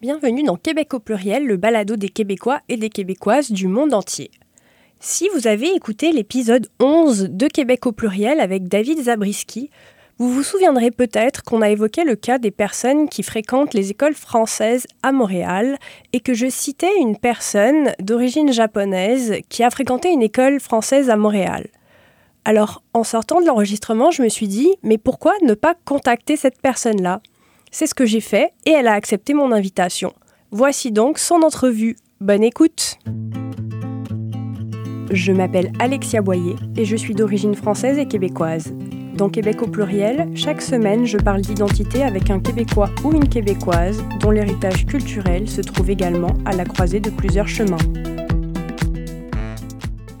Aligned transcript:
Bienvenue 0.00 0.44
dans 0.44 0.56
Québec 0.56 0.94
au 0.94 0.98
pluriel, 0.98 1.44
le 1.44 1.58
balado 1.58 1.94
des 1.94 2.08
Québécois 2.08 2.60
et 2.70 2.78
des 2.78 2.88
Québécoises 2.88 3.52
du 3.52 3.66
monde 3.66 3.92
entier. 3.92 4.30
Si 4.98 5.28
vous 5.34 5.46
avez 5.46 5.74
écouté 5.74 6.10
l'épisode 6.10 6.68
11 6.80 7.28
de 7.28 7.46
Québec 7.48 7.84
au 7.84 7.92
pluriel 7.92 8.40
avec 8.40 8.66
David 8.66 9.02
Zabriskie, 9.02 9.68
vous 10.16 10.32
vous 10.32 10.42
souviendrez 10.42 10.90
peut-être 10.90 11.42
qu'on 11.42 11.60
a 11.60 11.68
évoqué 11.68 12.04
le 12.04 12.16
cas 12.16 12.38
des 12.38 12.50
personnes 12.50 13.10
qui 13.10 13.22
fréquentent 13.22 13.74
les 13.74 13.90
écoles 13.90 14.14
françaises 14.14 14.86
à 15.02 15.12
Montréal 15.12 15.76
et 16.14 16.20
que 16.20 16.32
je 16.32 16.48
citais 16.48 16.98
une 16.98 17.18
personne 17.18 17.92
d'origine 18.00 18.54
japonaise 18.54 19.34
qui 19.50 19.62
a 19.62 19.68
fréquenté 19.68 20.08
une 20.08 20.22
école 20.22 20.60
française 20.60 21.10
à 21.10 21.16
Montréal. 21.16 21.66
Alors, 22.46 22.82
en 22.94 23.04
sortant 23.04 23.42
de 23.42 23.46
l'enregistrement, 23.46 24.10
je 24.10 24.22
me 24.22 24.30
suis 24.30 24.48
dit, 24.48 24.70
mais 24.82 24.96
pourquoi 24.96 25.34
ne 25.42 25.52
pas 25.52 25.74
contacter 25.84 26.38
cette 26.38 26.62
personne-là? 26.62 27.20
C'est 27.70 27.86
ce 27.86 27.94
que 27.94 28.06
j'ai 28.06 28.20
fait 28.20 28.52
et 28.66 28.70
elle 28.70 28.88
a 28.88 28.94
accepté 28.94 29.34
mon 29.34 29.52
invitation. 29.52 30.12
Voici 30.50 30.92
donc 30.92 31.18
son 31.18 31.42
entrevue. 31.42 31.96
Bonne 32.20 32.42
écoute 32.42 32.98
Je 35.10 35.32
m'appelle 35.32 35.72
Alexia 35.78 36.22
Boyer 36.22 36.56
et 36.76 36.84
je 36.84 36.96
suis 36.96 37.14
d'origine 37.14 37.54
française 37.54 37.98
et 37.98 38.06
québécoise. 38.06 38.74
Dans 39.14 39.28
Québec 39.28 39.62
au 39.62 39.66
pluriel, 39.66 40.30
chaque 40.34 40.62
semaine, 40.62 41.04
je 41.04 41.18
parle 41.18 41.42
d'identité 41.42 42.02
avec 42.02 42.30
un 42.30 42.40
Québécois 42.40 42.90
ou 43.04 43.12
une 43.12 43.28
Québécoise 43.28 44.02
dont 44.20 44.30
l'héritage 44.30 44.86
culturel 44.86 45.48
se 45.48 45.60
trouve 45.60 45.90
également 45.90 46.34
à 46.44 46.52
la 46.52 46.64
croisée 46.64 47.00
de 47.00 47.10
plusieurs 47.10 47.48
chemins. 47.48 47.76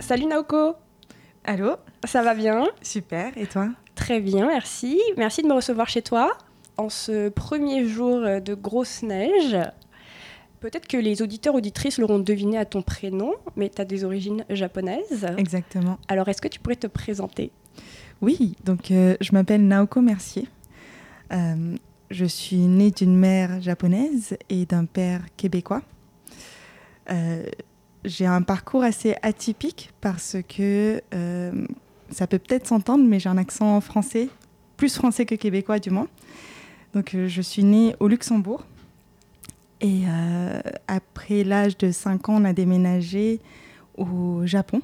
Salut 0.00 0.26
Naoko 0.26 0.74
Allô? 1.44 1.76
Ça 2.04 2.22
va 2.22 2.34
bien? 2.34 2.66
Super, 2.82 3.32
et 3.36 3.46
toi? 3.46 3.68
Très 3.94 4.20
bien, 4.20 4.48
merci. 4.48 5.00
Merci 5.16 5.42
de 5.42 5.48
me 5.48 5.54
recevoir 5.54 5.88
chez 5.88 6.02
toi 6.02 6.36
en 6.80 6.88
ce 6.88 7.28
premier 7.28 7.86
jour 7.86 8.22
de 8.22 8.54
grosse 8.54 9.02
neige. 9.02 9.56
Peut-être 10.60 10.88
que 10.88 10.96
les 10.96 11.20
auditeurs 11.20 11.54
auditrices 11.54 11.98
l'auront 11.98 12.18
deviné 12.18 12.56
à 12.56 12.64
ton 12.64 12.80
prénom, 12.82 13.34
mais 13.56 13.68
tu 13.68 13.80
as 13.82 13.84
des 13.84 14.04
origines 14.04 14.44
japonaises. 14.48 15.26
Exactement. 15.36 15.98
Alors, 16.08 16.28
est-ce 16.28 16.40
que 16.40 16.48
tu 16.48 16.58
pourrais 16.58 16.76
te 16.76 16.86
présenter? 16.86 17.52
Oui, 18.22 18.56
donc 18.64 18.90
euh, 18.90 19.16
je 19.20 19.32
m'appelle 19.32 19.66
Naoko 19.66 20.00
Mercier. 20.00 20.48
Euh, 21.32 21.76
je 22.10 22.24
suis 22.24 22.58
née 22.58 22.90
d'une 22.90 23.16
mère 23.16 23.60
japonaise 23.60 24.36
et 24.48 24.64
d'un 24.64 24.86
père 24.86 25.22
québécois. 25.36 25.82
Euh, 27.10 27.44
j'ai 28.04 28.26
un 28.26 28.42
parcours 28.42 28.82
assez 28.82 29.16
atypique 29.22 29.90
parce 30.00 30.36
que 30.48 31.02
ça 32.10 32.26
peut 32.26 32.38
peut-être 32.38 32.66
s'entendre, 32.66 33.04
mais 33.06 33.20
j'ai 33.20 33.28
un 33.28 33.38
accent 33.38 33.80
français, 33.80 34.28
plus 34.78 34.94
français 34.94 35.26
que 35.26 35.34
québécois 35.34 35.78
du 35.78 35.90
moins. 35.90 36.08
Donc, 36.94 37.14
euh, 37.14 37.28
je 37.28 37.42
suis 37.42 37.64
née 37.64 37.94
au 38.00 38.08
Luxembourg. 38.08 38.64
Et 39.80 40.02
euh, 40.06 40.60
après 40.88 41.44
l'âge 41.44 41.78
de 41.78 41.90
5 41.90 42.28
ans, 42.28 42.42
on 42.42 42.44
a 42.44 42.52
déménagé 42.52 43.40
au 43.96 44.42
Japon. 44.44 44.82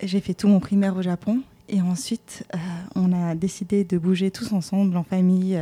J'ai 0.00 0.20
fait 0.20 0.34
tout 0.34 0.48
mon 0.48 0.60
primaire 0.60 0.96
au 0.96 1.02
Japon. 1.02 1.40
Et 1.68 1.82
ensuite, 1.82 2.46
euh, 2.54 2.58
on 2.94 3.12
a 3.12 3.34
décidé 3.34 3.84
de 3.84 3.98
bouger 3.98 4.30
tous 4.30 4.52
ensemble, 4.52 4.96
en 4.96 5.02
famille, 5.02 5.60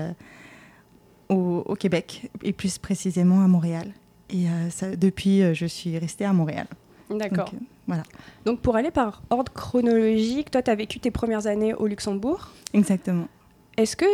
au, 1.28 1.64
au, 1.66 1.74
Québec, 1.74 2.30
et 2.42 2.52
plus 2.52 2.78
précisément 2.78 3.42
à 3.42 3.48
Montréal. 3.48 3.92
Et 4.30 4.46
ça, 4.70 4.94
depuis, 4.94 5.54
je 5.54 5.66
suis 5.66 5.98
restée 5.98 6.24
à 6.24 6.32
Montréal. 6.32 6.66
D'accord. 7.10 7.50
Donc, 7.50 7.60
voilà. 7.86 8.02
Donc, 8.44 8.60
pour 8.60 8.76
aller 8.76 8.90
par 8.90 9.22
ordre 9.30 9.52
chronologique, 9.52 10.50
toi, 10.50 10.62
tu 10.62 10.70
as 10.70 10.74
vécu 10.74 11.00
tes 11.00 11.10
premières 11.10 11.46
années 11.46 11.74
au 11.74 11.86
Luxembourg? 11.86 12.50
Exactement. 12.72 13.28
Est-ce 13.76 13.96
que 13.96 14.06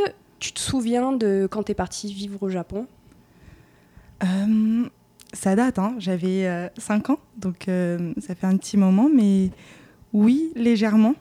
tu 0.43 0.53
te 0.53 0.59
souviens 0.59 1.13
de 1.13 1.47
quand 1.49 1.63
tu 1.63 1.73
es 1.73 1.75
partie 1.75 2.13
vivre 2.13 2.43
au 2.43 2.49
Japon 2.49 2.89
euh, 4.25 4.85
Ça 5.33 5.55
date, 5.55 5.79
hein. 5.79 5.95
j'avais 5.99 6.71
5 6.77 7.09
euh, 7.09 7.13
ans, 7.13 7.19
donc 7.37 7.69
euh, 7.69 8.13
ça 8.19 8.35
fait 8.35 8.49
un 8.49 8.57
petit 8.57 8.77
moment, 8.77 9.09
mais 9.15 9.51
oui, 10.13 10.51
légèrement. 10.57 11.15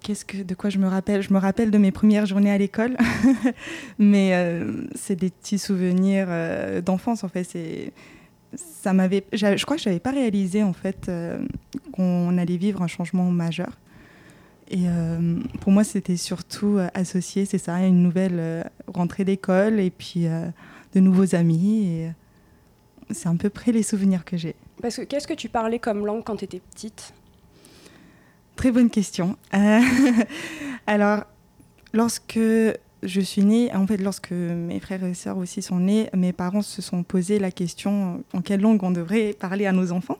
Qu'est-ce 0.00 0.26
que, 0.26 0.42
de 0.42 0.54
quoi 0.54 0.68
je 0.68 0.78
me 0.78 0.86
rappelle? 0.86 1.22
Je 1.22 1.32
me 1.32 1.38
rappelle 1.38 1.70
de 1.70 1.78
mes 1.78 1.92
premières 1.92 2.26
journées 2.26 2.52
à 2.52 2.58
l'école, 2.58 2.98
mais 3.98 4.32
c'est 4.94 5.16
des 5.16 5.30
petits 5.30 5.58
souvenirs 5.58 6.28
d'enfance 6.82 7.24
en 7.24 7.28
fait. 7.28 7.92
Ça 8.54 8.92
m'avait, 8.92 9.24
je 9.32 9.64
crois 9.64 9.76
que 9.76 9.82
je 9.82 9.88
n'avais 9.88 10.00
pas 10.00 10.10
réalisé 10.10 10.62
en 10.62 10.74
fait 10.74 11.10
qu'on 11.92 12.36
allait 12.36 12.58
vivre 12.58 12.82
un 12.82 12.86
changement 12.86 13.30
majeur. 13.30 13.78
Et 14.70 14.82
euh, 14.86 15.40
pour 15.60 15.72
moi, 15.72 15.82
c'était 15.82 16.16
surtout 16.16 16.76
euh, 16.76 16.88
associé, 16.92 17.46
c'est 17.46 17.58
ça, 17.58 17.76
à 17.76 17.86
une 17.86 18.02
nouvelle 18.02 18.38
euh, 18.38 18.62
rentrée 18.86 19.24
d'école 19.24 19.80
et 19.80 19.90
puis 19.90 20.26
de 20.94 21.00
nouveaux 21.00 21.34
amis. 21.34 21.86
Et 21.86 22.10
c'est 23.10 23.28
à 23.28 23.34
peu 23.34 23.48
près 23.48 23.72
les 23.72 23.82
souvenirs 23.82 24.24
que 24.24 24.36
j'ai. 24.36 24.54
Parce 24.82 24.96
que 24.96 25.02
qu'est-ce 25.02 25.26
que 25.26 25.34
tu 25.34 25.48
parlais 25.48 25.78
comme 25.78 26.04
langue 26.04 26.22
quand 26.22 26.36
tu 26.36 26.44
étais 26.44 26.60
petite? 26.60 27.14
Très 28.56 28.70
bonne 28.70 28.90
question. 28.90 29.36
alors, 30.86 31.24
lorsque 31.94 32.40
je 33.02 33.20
suis 33.20 33.44
née, 33.44 33.74
en 33.74 33.86
fait, 33.86 33.96
lorsque 33.98 34.32
mes 34.32 34.80
frères 34.80 35.04
et 35.04 35.14
sœurs 35.14 35.38
aussi 35.38 35.62
sont 35.62 35.78
nés, 35.78 36.10
mes 36.14 36.32
parents 36.32 36.62
se 36.62 36.82
sont 36.82 37.04
posé 37.04 37.38
la 37.38 37.50
question 37.50 38.22
en 38.34 38.42
quelle 38.42 38.60
langue 38.60 38.82
on 38.82 38.90
devrait 38.90 39.32
parler 39.38 39.66
à 39.66 39.72
nos 39.72 39.92
enfants? 39.92 40.18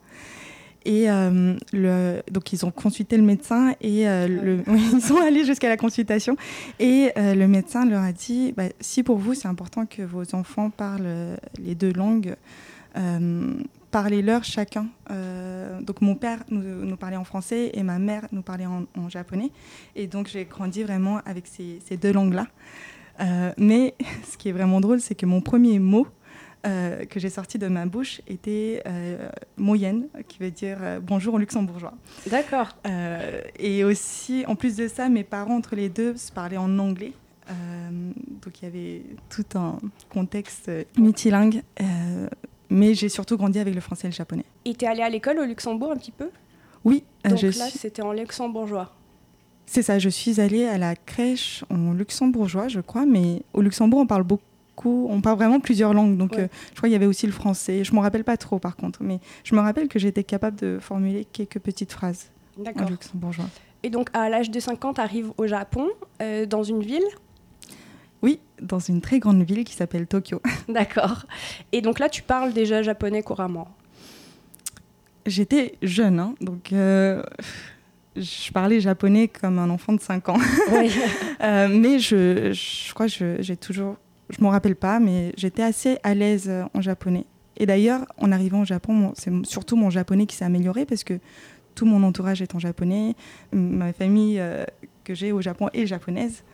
Et 0.84 1.11
euh, 1.11 1.56
le, 1.72 2.22
donc, 2.31 2.53
ils 2.53 2.65
ont 2.65 2.71
consulté 2.71 3.16
le 3.16 3.22
médecin 3.22 3.75
et 3.81 4.09
euh, 4.09 4.28
le, 4.28 4.62
ils 4.94 5.00
sont 5.00 5.16
allés 5.16 5.44
jusqu'à 5.44 5.69
la 5.69 5.77
consultation. 5.77 6.37
Et 6.78 7.11
euh, 7.16 7.34
le 7.34 7.49
médecin 7.49 7.84
leur 7.84 8.03
a 8.03 8.12
dit 8.12 8.53
bah, 8.56 8.65
si 8.81 9.03
pour 9.03 9.19
vous, 9.19 9.34
c'est 9.34 9.49
important 9.49 9.87
que 9.87 10.03
vos 10.03 10.34
enfants 10.34 10.71
parlent 10.71 11.37
les 11.59 11.75
deux 11.75 11.93
langues, 11.93 12.37
parlez-leur 13.91 14.44
chacun. 14.44 14.87
donc, 15.83 16.00
mon 16.00 16.15
père 16.15 16.43
nous, 16.50 16.62
nous, 16.62 16.97
parlait 16.97 17.16
en 17.16 17.25
français 17.25 17.71
et 17.75 17.83
ma 17.83 17.99
mère 17.99 18.27
nous 18.33 18.43
parlait 18.43 18.66
en, 18.66 19.09
japonais. 19.09 19.50
Et 19.95 20.06
donc, 20.06 20.28
j'ai 20.28 20.45
grandi 20.45 20.83
vraiment 20.83 21.21
avec 21.25 21.47
ces, 21.47 21.81
ces 21.87 21.97
deux 21.97 22.12
langues-là. 22.12 22.47
mais 23.56 23.95
ce 24.31 24.37
qui 24.37 24.49
est 24.49 24.53
vraiment 24.53 24.81
drôle, 24.81 25.00
c'est 25.00 25.15
que 25.15 25.27
mon 25.27 25.41
premier 25.41 25.78
mot, 25.78 26.06
euh, 26.67 27.05
que 27.05 27.21
j'ai 27.21 27.31
sorti 27.31 27.59
de 27.59 27.69
ma 27.69 27.87
bouche 27.87 28.21
était 28.27 28.83
euh, 28.87 29.29
moyenne, 29.57 30.09
qui 30.27 30.39
veut 30.41 30.51
dire 30.51 30.79
euh, 30.81 31.01
bonjour 31.01 31.35
en 31.35 31.39
luxembourgeois. 31.39 31.95
D'accord. 32.29 32.77
et 33.59 33.85
aussi, 33.85 34.45
en 34.47 34.57
plus 34.57 34.77
de 34.77 34.89
ça, 34.89 35.09
mes 35.09 35.25
parents, 35.25 35.57
entre 35.57 35.77
les 35.77 35.89
deux, 35.89 36.17
se 36.17 36.33
parlaient 36.33 36.57
en 36.57 36.79
anglais. 36.79 37.13
donc 37.49 38.61
il 38.61 38.65
y 38.65 38.67
avait 38.67 39.03
tout 39.29 39.47
un 39.55 39.79
contexte 40.11 40.71
multilingue. 40.97 41.63
mais 42.71 42.95
j'ai 42.95 43.09
surtout 43.09 43.37
grandi 43.37 43.59
avec 43.59 43.75
le 43.75 43.81
français 43.81 44.09
et 44.09 44.11
le 44.11 44.17
japonais. 44.17 44.45
Et 44.65 44.75
tu 44.75 44.85
es 44.85 44.89
allé 44.89 45.03
à 45.03 45.09
l'école 45.09 45.39
au 45.39 45.45
Luxembourg 45.45 45.93
un 45.93 45.97
petit 45.97 46.13
peu? 46.13 46.31
Oui. 46.85 47.05
Donc 47.25 47.41
là, 47.41 47.69
c'était 47.71 48.03
en 48.03 48.13
luxembourgeois. 48.13 48.95
C'est 49.71 49.83
ça, 49.83 49.99
je 49.99 50.09
suis 50.09 50.41
allée 50.41 50.65
à 50.65 50.79
la 50.79 50.97
crèche 50.97 51.63
en 51.69 51.93
luxembourgeois, 51.93 52.69
je 52.69 52.81
crois, 52.81 53.05
mais 53.05 53.43
au 53.53 53.61
Luxembourg, 53.61 54.01
on 54.01 54.07
parle 54.07 54.23
beaucoup 54.23 54.43
on 54.87 55.21
parle 55.21 55.37
vraiment 55.37 55.61
plusieurs 55.61 55.94
langues. 55.94 56.16
Donc, 56.16 56.34
euh, 56.34 56.49
je 56.71 56.77
crois 56.77 56.89
qu'il 56.89 56.93
y 56.93 56.97
avait 56.97 57.06
aussi 57.06 57.27
le 57.27 57.33
français. 57.33 57.84
Je 57.84 57.93
ne 57.93 57.97
me 57.97 58.03
rappelle 58.03 58.25
pas 58.25 58.37
trop, 58.37 58.59
par 58.59 58.77
contre. 58.77 59.03
Mais 59.03 59.21
je 59.44 59.55
me 59.55 59.61
rappelle 59.61 59.89
que 59.89 59.99
j'étais 59.99 60.25
capable 60.25 60.59
de 60.59 60.78
formuler 60.81 61.25
quelques 61.25 61.59
petites 61.59 61.93
phrases 61.93 62.31
en 62.59 62.89
luxembourgeois. 62.89 63.49
Et 63.83 63.91
donc, 63.91 64.09
à 64.12 64.28
l'âge 64.28 64.50
de 64.50 64.61
5 64.61 64.84
ans, 64.84 64.94
tu 64.94 65.00
arrives 65.00 65.31
au 65.37 65.47
Japon, 65.47 65.89
euh, 66.21 66.47
dans 66.47 66.62
une 66.62 66.81
ville? 66.81 67.06
Oui, 68.22 68.41
dans 68.61 68.81
une 68.81 69.00
très 69.00 69.21
grande 69.21 69.43
ville 69.43 69.65
qui 69.65 69.75
s'appelle 69.75 70.06
Tokyo. 70.06 70.43
D'accord. 70.69 71.27
Et 71.71 71.81
donc 71.81 72.00
là, 72.00 72.09
tu 72.09 72.22
parles 72.22 72.53
déjà 72.53 72.83
japonais 72.83 73.22
couramment 73.22 73.69
J'étais 75.27 75.77
jeune, 75.83 76.19
hein, 76.21 76.34
donc 76.41 76.72
euh, 76.72 77.22
je 78.16 78.50
parlais 78.50 78.81
japonais 78.81 79.28
comme 79.28 79.59
un 79.59 79.69
enfant 79.69 79.93
de 79.93 80.00
5 80.00 80.28
ans. 80.31 80.39
Oui. 80.72 80.91
mais 81.41 81.99
je, 81.99 82.53
je 82.53 82.95
crois 82.95 83.09
que 83.09 83.37
j'ai 83.39 83.56
toujours 83.56 83.97
je 84.31 84.43
m'en 84.43 84.50
rappelle 84.50 84.77
pas, 84.77 85.00
mais 85.00 85.33
j'étais 85.37 85.62
assez 85.62 85.98
à 86.03 86.15
l'aise 86.15 86.48
euh, 86.48 86.65
en 86.75 86.80
japonais. 86.80 87.25
Et 87.57 87.66
d'ailleurs, 87.66 88.04
en 88.19 88.30
arrivant 88.30 88.60
au 88.60 88.65
Japon, 88.65 89.13
c'est 89.16 89.33
surtout 89.45 89.77
mon 89.77 89.91
japonais 89.91 90.27
qui 90.27 90.36
s'est 90.36 90.45
amélioré 90.45 90.86
parce 90.86 91.03
que 91.03 91.19
tout 91.75 91.86
mon 91.86 92.03
entourage 92.04 92.41
est 92.41 92.54
en 92.54 92.59
japonais. 92.59 93.15
Ma 93.53 93.92
famille 93.92 94.39
euh, 94.39 94.65
que 95.04 95.15
j'ai 95.15 95.33
au 95.33 95.41
Japon 95.41 95.69
est 95.72 95.86
japonaise. 95.86 96.45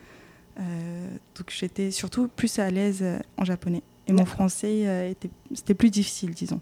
Euh, 0.59 1.07
donc 1.35 1.51
j'étais 1.51 1.91
surtout 1.91 2.27
plus 2.27 2.57
à 2.59 2.71
l'aise 2.71 3.03
en 3.37 3.45
japonais. 3.45 3.83
Et 4.07 4.13
mon 4.13 4.25
français, 4.25 5.11
était, 5.11 5.29
c'était 5.53 5.73
plus 5.73 5.89
difficile, 5.89 6.31
disons. 6.31 6.61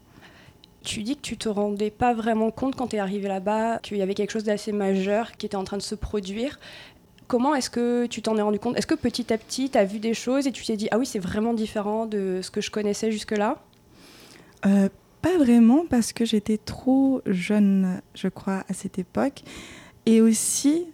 Tu 0.84 1.04
dis 1.04 1.16
que 1.16 1.22
tu 1.22 1.38
te 1.38 1.48
rendais 1.48 1.92
pas 1.92 2.14
vraiment 2.14 2.52
compte 2.52 2.76
quand 2.76 2.88
tu 2.88 2.98
es 2.98 3.00
arrivé 3.00 3.30
là-bas 3.30 3.80
qu'il 3.80 3.98
y 3.98 4.02
avait 4.02 4.14
quelque 4.14 4.32
chose 4.32 4.44
d'assez 4.44 4.74
majeur 4.74 5.32
qui 5.34 5.46
était 5.46 5.56
en 5.56 5.64
train 5.64 5.78
de 5.78 5.82
se 5.82 5.96
produire. 5.96 6.60
Comment 7.28 7.56
est-ce 7.56 7.70
que 7.70 8.06
tu 8.06 8.22
t'en 8.22 8.38
es 8.38 8.42
rendu 8.42 8.60
compte? 8.60 8.78
Est-ce 8.78 8.88
que 8.88 8.96
petit 8.96 9.32
à 9.34 9.38
petit, 9.38 9.70
tu 9.70 9.78
as 9.78 9.86
vu 9.86 10.00
des 10.00 10.14
choses 10.14 10.48
et 10.48 10.52
tu 10.52 10.66
t'es 10.66 10.78
dit, 10.78 10.88
ah 10.92 10.98
oui, 10.98 11.06
c'est 11.06 11.20
vraiment 11.20 11.54
différent 11.54 12.06
de 12.06 12.40
ce 12.42 12.52
que 12.52 12.62
je 12.62 12.72
connaissais 12.72 13.12
jusque-là? 13.12 13.62
Euh, 14.66 14.90
Pas 15.22 15.38
vraiment, 15.38 15.86
parce 15.90 16.14
que 16.14 16.26
j'étais 16.26 16.58
trop 16.58 17.22
jeune, 17.26 18.02
je 18.14 18.28
crois, 18.28 18.64
à 18.70 18.74
cette 18.74 19.00
époque. 19.00 19.44
Et 20.06 20.20
aussi, 20.22 20.86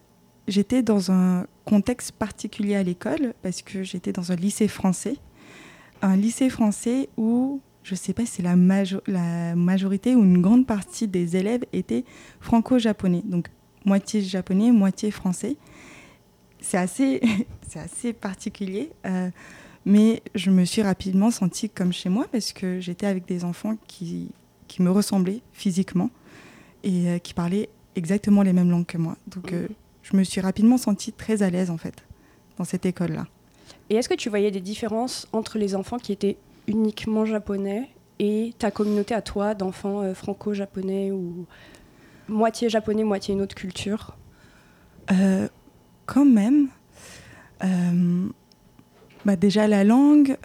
j'étais 0.48 0.84
dans 0.84 1.12
un 1.12 1.48
contexte 1.66 2.12
particulier 2.12 2.76
à 2.76 2.84
l'école, 2.84 3.34
parce 3.42 3.62
que 3.62 3.84
j'étais 3.84 4.12
dans 4.12 4.32
un 4.32 4.36
lycée 4.36 4.68
français. 4.68 5.18
un 6.02 6.16
lycée 6.16 6.50
français 6.50 7.10
où 7.18 7.62
je 7.84 7.94
ne 7.94 7.98
sais 7.98 8.14
pas 8.14 8.26
si 8.26 8.34
c'est 8.34 8.44
la, 8.44 8.56
la, 9.08 9.56
majorité 9.56 10.16
ou 10.16 10.24
une 10.24 10.42
grande 10.42 10.68
partie 10.68 11.08
des 11.08 11.36
élèves 11.36 11.66
étaient 11.74 12.06
franco-japonais, 12.40 13.24
donc 13.26 13.48
moitié 13.86 14.22
japonais, 14.22 14.72
moitié 14.72 15.10
français. 15.12 15.58
C'est 16.62 16.78
assez, 16.78 17.22
assez 17.76 18.14
particulier, 18.14 18.92
euh, 19.06 19.30
mais 19.86 20.22
je 20.36 20.52
me 20.52 20.66
suis 20.66 20.82
rapidement 20.82 21.32
sentie 21.32 21.70
comme 21.70 21.94
chez 21.94 22.10
moi 22.10 22.26
parce 22.32 22.52
que 22.54 22.80
j'étais 22.80 23.08
avec 23.08 23.26
des 23.26 23.44
enfants 23.44 23.76
qui, 23.88 24.30
qui 24.68 24.82
me 24.82 24.92
ressemblaient 24.92 25.42
physiquement 25.54 26.10
et 26.84 27.10
euh, 27.10 27.18
qui 27.20 27.34
parlaient 27.34 27.70
exactement 27.96 28.42
les 28.42 28.54
mêmes 28.54 28.72
langues 28.72 28.86
que 28.86 28.98
moi. 28.98 29.16
Donc 29.28 29.54
euh, 29.54 29.68
je 30.04 30.16
me 30.16 30.24
suis 30.24 30.42
rapidement 30.42 30.78
sentie 30.78 31.12
très 31.12 31.44
à 31.44 31.50
l'aise 31.50 31.70
en 31.70 31.78
fait 31.78 32.04
dans 32.58 32.64
cette 32.64 32.86
école-là. 32.86 33.28
Et 33.90 33.96
est-ce 33.96 34.10
que 34.10 34.16
tu 34.16 34.30
voyais 34.30 34.52
des 34.52 34.62
différences 34.62 35.28
entre 35.34 35.58
les 35.58 35.76
enfants 35.76 35.98
qui 35.98 36.12
étaient 36.12 36.38
uniquement 36.68 37.26
japonais 37.26 37.90
et 38.20 38.54
ta 38.60 38.72
communauté 38.72 39.14
à 39.14 39.22
toi 39.22 39.56
d'enfants 39.56 40.02
euh, 40.02 40.14
franco-japonais 40.14 41.12
ou 41.12 41.46
moitié 42.28 42.70
japonais, 42.70 43.04
moitié 43.04 43.34
une 43.34 43.42
autre 43.42 43.56
culture? 43.56 44.16
Euh, 45.12 45.48
Quand 46.10 46.26
même. 46.26 46.68
Euh, 47.64 48.28
bah 49.26 49.36
déjà 49.36 49.68
la 49.68 49.84
langue, 49.84 50.38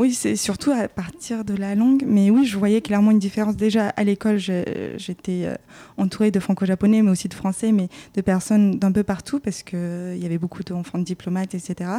oui, 0.00 0.14
c'est 0.14 0.34
surtout 0.34 0.70
à 0.70 0.88
partir 0.88 1.44
de 1.44 1.54
la 1.54 1.74
langue. 1.74 2.04
Mais 2.06 2.30
oui, 2.30 2.46
je 2.46 2.56
voyais 2.56 2.80
clairement 2.80 3.10
une 3.10 3.18
différence. 3.18 3.54
Déjà, 3.54 3.90
à 3.90 4.02
l'école, 4.02 4.38
j'étais 4.38 5.44
euh, 5.44 5.54
entourée 5.98 6.30
de 6.30 6.40
franco-japonais, 6.40 7.02
mais 7.02 7.10
aussi 7.10 7.28
de 7.28 7.34
français, 7.34 7.70
mais 7.70 7.90
de 8.14 8.22
personnes 8.22 8.78
d'un 8.78 8.92
peu 8.92 9.02
partout, 9.02 9.40
parce 9.40 9.62
qu'il 9.62 9.78
euh, 9.78 10.16
y 10.16 10.24
avait 10.24 10.38
beaucoup 10.38 10.62
d'enfants 10.62 10.96
de 10.96 11.04
diplomates, 11.04 11.54
etc. 11.54 11.90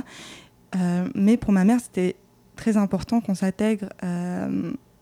Euh, 0.76 1.08
mais 1.14 1.38
pour 1.38 1.52
ma 1.52 1.64
mère, 1.64 1.80
c'était 1.80 2.16
très 2.56 2.76
important 2.76 3.22
qu'on 3.22 3.36
s'intègre 3.36 3.90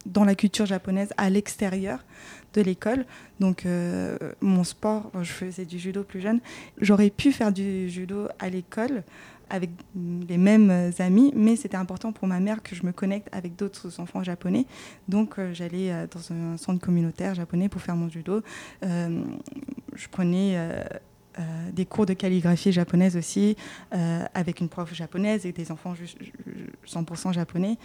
dans 0.06 0.24
la 0.26 0.36
culture 0.36 0.66
japonaise 0.66 1.10
à 1.16 1.30
l'extérieur 1.30 2.00
de 2.54 2.62
l'école. 2.62 3.06
Donc, 3.40 3.66
mon 4.42 4.64
sport, 4.64 5.12
je 5.22 5.32
faisais 5.32 5.66
du 5.66 5.80
judo 5.80 6.04
plus 6.04 6.22
jeune. 6.22 6.40
J'aurais 6.80 7.10
pu 7.10 7.32
faire 7.32 7.52
du 7.52 7.90
judo 7.90 8.28
à 8.40 8.50
l'école 8.50 9.04
avec 9.50 9.72
les 9.96 10.38
mêmes 10.38 10.92
amis, 11.00 11.32
mais 11.36 11.56
c'était 11.56 11.78
important 11.78 12.12
pour 12.12 12.28
ma 12.28 12.40
mère 12.40 12.62
que 12.62 12.76
je 12.76 12.86
me 12.86 12.92
connecte 12.92 13.28
avec 13.32 13.56
d'autres 13.56 14.00
enfants 14.00 14.24
japonais. 14.24 14.66
Donc 15.08 15.38
euh, 15.38 15.54
j'allais 15.54 15.92
euh, 15.92 16.08
dans 16.08 16.34
un 16.34 16.58
centre 16.58 16.80
communautaire 16.80 17.36
japonais 17.36 17.70
pour 17.70 17.82
faire 17.82 17.96
mon 17.96 18.10
judo. 18.10 18.42
Euh, 18.84 19.24
je 19.96 20.08
prenais 20.08 20.58
des 21.74 21.86
cours 21.86 22.06
de 22.06 22.14
calligraphie 22.14 22.72
japonaise 22.72 23.16
aussi, 23.16 23.56
avec 23.92 24.60
une 24.60 24.70
prof 24.70 24.94
japonaise 24.94 25.46
et 25.46 25.52
des 25.52 25.72
enfants 25.72 25.94
100% 26.86 27.34
japonais. 27.34 27.78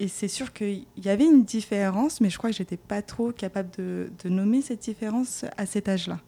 Et 0.00 0.08
c'est 0.08 0.28
sûr 0.28 0.52
qu'il 0.52 0.86
y 0.96 1.08
avait 1.08 1.24
une 1.24 1.44
différence, 1.44 2.20
mais 2.20 2.30
je 2.30 2.38
crois 2.38 2.50
que 2.50 2.56
j'étais 2.56 2.76
pas 2.76 3.02
trop 3.02 3.32
capable 3.32 3.70
de, 3.76 4.10
de 4.22 4.28
nommer 4.28 4.62
cette 4.62 4.80
différence 4.80 5.44
à 5.56 5.66
cet 5.66 5.88
âge-là. 5.88 6.20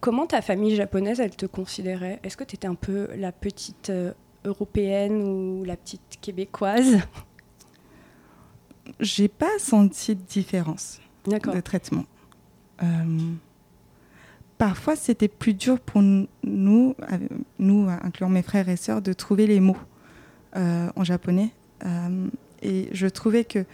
Comment 0.00 0.26
ta 0.26 0.42
famille 0.42 0.74
japonaise, 0.74 1.20
elle 1.20 1.36
te 1.36 1.46
considérait? 1.46 2.20
Est-ce 2.22 2.36
que 2.36 2.44
tu 2.44 2.56
étais 2.56 2.66
un 2.66 2.74
peu 2.74 3.08
la 3.16 3.32
petite 3.32 3.90
euh, 3.90 4.12
européenne 4.44 5.22
ou 5.22 5.64
la 5.64 5.76
petite 5.76 6.18
québécoise? 6.20 6.98
J'ai 9.00 9.28
pas 9.28 9.58
senti 9.58 10.14
de 10.14 10.22
différence 10.22 11.00
de 11.26 11.60
traitement. 11.60 12.04
Euh, 12.82 12.86
parfois, 14.58 14.96
c'était 14.96 15.28
plus 15.28 15.54
dur 15.54 15.80
pour 15.80 16.02
nous, 16.02 16.26
nous, 16.42 16.94
incluant 18.02 18.28
mes 18.28 18.42
frères 18.42 18.68
et 18.68 18.76
sœurs, 18.76 19.02
de 19.02 19.12
trouver 19.12 19.46
les 19.46 19.60
mots 19.60 19.76
euh, 20.56 20.90
en 20.96 21.04
japonais. 21.04 21.50
Et 22.64 22.88
je 22.92 23.06
trouvais 23.06 23.44
que 23.44 23.64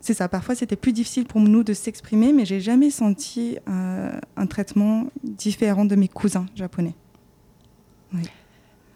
c'est 0.00 0.14
ça. 0.14 0.28
Parfois, 0.28 0.54
c'était 0.54 0.76
plus 0.76 0.92
difficile 0.92 1.26
pour 1.26 1.40
nous 1.40 1.62
de 1.62 1.74
s'exprimer, 1.74 2.32
mais 2.32 2.46
j'ai 2.46 2.60
jamais 2.60 2.90
senti 2.90 3.58
euh, 3.68 4.10
un 4.36 4.46
traitement 4.46 5.06
différent 5.22 5.84
de 5.84 5.94
mes 5.94 6.08
cousins 6.08 6.46
japonais. 6.54 6.94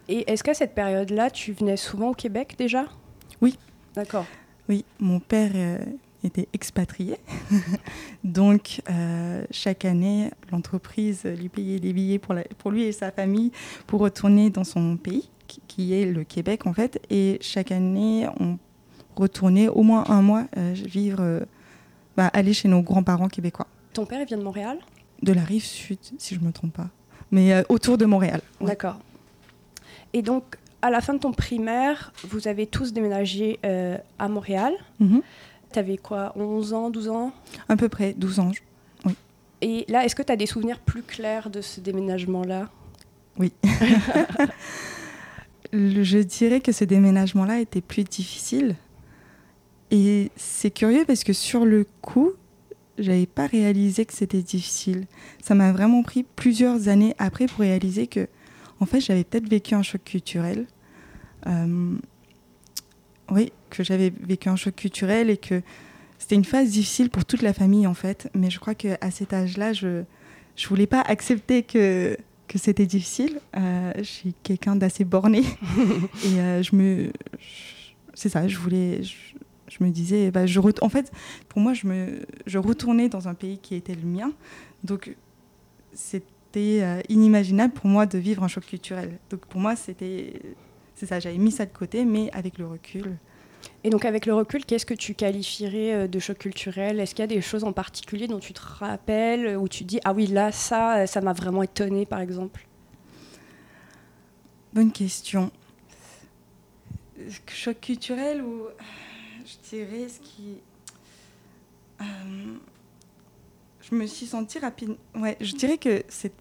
Et 0.07 0.29
est-ce 0.29 0.43
qu'à 0.43 0.53
cette 0.53 0.75
période-là, 0.75 1.29
tu 1.29 1.53
venais 1.53 1.77
souvent 1.77 2.09
au 2.09 2.13
Québec 2.13 2.55
déjà? 2.57 2.85
Oui. 3.41 3.57
D'accord. 3.95 4.25
Oui, 4.67 4.83
mon 4.99 5.19
père 5.19 5.51
euh, 5.55 5.77
était 6.23 6.47
expatrié. 6.53 7.17
Donc, 8.23 8.81
euh, 8.89 9.45
chaque 9.51 9.85
année, 9.85 10.31
l'entreprise 10.51 11.23
lui 11.23 11.49
payait 11.49 11.79
des 11.79 11.93
billets 11.93 12.19
pour, 12.19 12.35
pour 12.57 12.71
lui 12.71 12.83
et 12.83 12.91
sa 12.91 13.11
famille 13.11 13.51
pour 13.87 14.01
retourner 14.01 14.49
dans 14.49 14.63
son 14.63 14.97
pays, 14.97 15.29
qui 15.67 15.93
est 15.93 16.05
le 16.05 16.23
Québec 16.23 16.65
en 16.65 16.73
fait. 16.73 16.99
Et 17.09 17.37
chaque 17.41 17.71
année, 17.71 18.27
on 18.39 18.57
retourner 19.15 19.69
au 19.69 19.83
moins 19.83 20.03
un 20.09 20.21
mois 20.21 20.45
euh, 20.57 20.73
vivre, 20.73 21.21
euh, 21.21 21.41
bah, 22.17 22.29
aller 22.33 22.53
chez 22.53 22.67
nos 22.67 22.81
grands-parents 22.81 23.27
québécois. 23.27 23.67
Ton 23.93 24.05
père, 24.05 24.21
il 24.21 24.27
vient 24.27 24.37
de 24.37 24.43
Montréal? 24.43 24.77
De 25.21 25.33
la 25.33 25.43
rive 25.43 25.63
sud, 25.63 25.97
si 26.17 26.35
je 26.35 26.39
ne 26.39 26.45
me 26.45 26.51
trompe 26.51 26.73
pas. 26.73 26.89
Mais 27.31 27.53
euh, 27.53 27.63
autour 27.69 27.97
de 27.97 28.05
Montréal. 28.05 28.41
D'accord. 28.61 28.99
Et 30.13 30.21
donc, 30.21 30.57
à 30.81 30.89
la 30.89 31.01
fin 31.01 31.13
de 31.13 31.19
ton 31.19 31.31
primaire, 31.31 32.13
vous 32.27 32.47
avez 32.47 32.67
tous 32.67 32.93
déménagé 32.93 33.59
à 34.19 34.27
Montréal. 34.27 34.73
Mhm. 34.99 35.21
Tu 35.73 35.79
avais 35.79 35.97
quoi 35.97 36.31
11 36.35 36.73
ans, 36.73 36.89
12 36.89 37.09
ans? 37.09 37.31
À 37.67 37.75
peu 37.75 37.89
près 37.89 38.13
12 38.13 38.39
ans, 38.39 38.51
oui. 39.05 39.15
Et 39.61 39.85
là, 39.89 40.05
est-ce 40.05 40.15
que 40.15 40.21
tu 40.21 40.31
as 40.31 40.35
des 40.35 40.45
souvenirs 40.45 40.79
plus 40.79 41.01
clairs 41.01 41.49
de 41.49 41.61
ce 41.61 41.81
déménagement-là? 41.81 42.69
Oui. 43.37 43.51
je 45.73 46.19
dirais 46.19 46.61
que 46.61 46.71
ce 46.71 46.83
déménagement-là 46.83 47.59
était 47.59 47.81
plus 47.81 48.03
difficile 48.03 48.75
et 49.91 50.31
c'est 50.35 50.71
curieux 50.71 51.05
parce 51.05 51.23
que 51.23 51.33
sur 51.33 51.65
le 51.65 51.85
coup, 52.01 52.31
j'avais 52.97 53.25
pas 53.25 53.47
réalisé 53.47 54.05
que 54.05 54.13
c'était 54.13 54.41
difficile. 54.41 55.05
Ça 55.41 55.55
m'a 55.55 55.71
vraiment 55.71 56.01
pris 56.03 56.23
plusieurs 56.23 56.87
années 56.87 57.13
après 57.17 57.45
pour 57.45 57.59
réaliser 57.59 58.07
que, 58.07 58.27
en 58.79 58.85
fait, 58.85 58.99
j'avais 58.99 59.23
peut-être 59.23 59.49
vécu 59.49 59.75
un 59.75 59.83
choc 59.83 60.03
culturel. 60.03 60.65
Euh, 61.47 61.95
oui, 63.31 63.51
que 63.69 63.83
j'avais 63.83 64.11
vécu 64.21 64.49
un 64.49 64.55
choc 64.55 64.75
culturel 64.75 65.29
et 65.29 65.37
que 65.37 65.61
c'était 66.17 66.35
une 66.35 66.45
phase 66.45 66.69
difficile 66.69 67.09
pour 67.09 67.25
toute 67.25 67.41
la 67.41 67.53
famille, 67.53 67.85
en 67.85 67.93
fait. 67.93 68.29
Mais 68.33 68.49
je 68.49 68.59
crois 68.59 68.75
qu'à 68.75 69.11
cet 69.11 69.33
âge-là, 69.33 69.73
je 69.73 70.03
je 70.55 70.69
voulais 70.69 70.87
pas 70.87 71.01
accepter 71.01 71.63
que 71.63 72.17
que 72.47 72.57
c'était 72.57 72.85
difficile. 72.85 73.39
Euh, 73.57 73.91
je 73.97 74.03
suis 74.03 74.35
quelqu'un 74.43 74.75
d'assez 74.75 75.03
borné 75.03 75.43
et 76.23 76.39
euh, 76.39 76.63
je 76.63 76.75
me 76.75 77.11
c'est 78.13 78.29
ça, 78.29 78.47
je 78.47 78.57
voulais 78.57 79.03
je 79.03 79.15
me 79.83 79.89
disais, 79.89 80.31
bah, 80.31 80.45
je 80.45 80.59
en 80.81 80.89
fait, 80.89 81.11
pour 81.49 81.61
moi, 81.61 81.73
je, 81.73 81.87
me, 81.87 82.25
je 82.45 82.57
retournais 82.57 83.09
dans 83.09 83.27
un 83.27 83.33
pays 83.33 83.57
qui 83.57 83.75
était 83.75 83.95
le 83.95 84.07
mien. 84.07 84.31
Donc, 84.83 85.15
c'était 85.93 86.81
euh, 86.81 87.01
inimaginable 87.09 87.73
pour 87.73 87.87
moi 87.87 88.05
de 88.05 88.17
vivre 88.17 88.43
un 88.43 88.47
choc 88.47 88.65
culturel. 88.65 89.19
Donc, 89.29 89.45
pour 89.45 89.59
moi, 89.59 89.75
c'était. 89.75 90.33
C'est 90.95 91.07
ça, 91.07 91.19
j'avais 91.19 91.37
mis 91.37 91.51
ça 91.51 91.65
de 91.65 91.73
côté, 91.73 92.05
mais 92.05 92.31
avec 92.31 92.57
le 92.57 92.67
recul. 92.67 93.17
Et 93.83 93.89
donc, 93.89 94.05
avec 94.05 94.25
le 94.25 94.33
recul, 94.33 94.63
qu'est-ce 94.65 94.85
que 94.85 94.93
tu 94.93 95.13
qualifierais 95.13 95.93
euh, 95.93 96.07
de 96.07 96.19
choc 96.19 96.37
culturel? 96.37 96.99
Est-ce 96.99 97.13
qu'il 97.13 97.23
y 97.23 97.23
a 97.23 97.27
des 97.27 97.41
choses 97.41 97.63
en 97.63 97.73
particulier 97.73 98.27
dont 98.27 98.39
tu 98.39 98.53
te 98.53 98.61
rappelles, 98.61 99.57
où 99.57 99.67
tu 99.67 99.83
dis, 99.83 99.99
ah 100.05 100.13
oui, 100.13 100.27
là, 100.27 100.51
ça, 100.51 101.05
ça 101.07 101.21
m'a 101.21 101.33
vraiment 101.33 101.63
étonné, 101.63 102.05
par 102.05 102.19
exemple? 102.21 102.65
Bonne 104.73 104.91
question. 104.91 105.51
Choc 107.47 107.79
culturel 107.79 108.41
ou 108.41 108.63
je 109.45 109.69
dirais 109.69 110.09
ce 110.09 110.19
qui. 110.19 110.57
Euh, 112.01 112.55
je 113.81 113.95
me 113.95 114.05
suis 114.07 114.25
sentie 114.25 114.59
rapide. 114.59 114.95
Ouais, 115.15 115.37
je 115.39 115.53
dirais 115.53 115.77
que 115.77 116.03
c'est. 116.09 116.33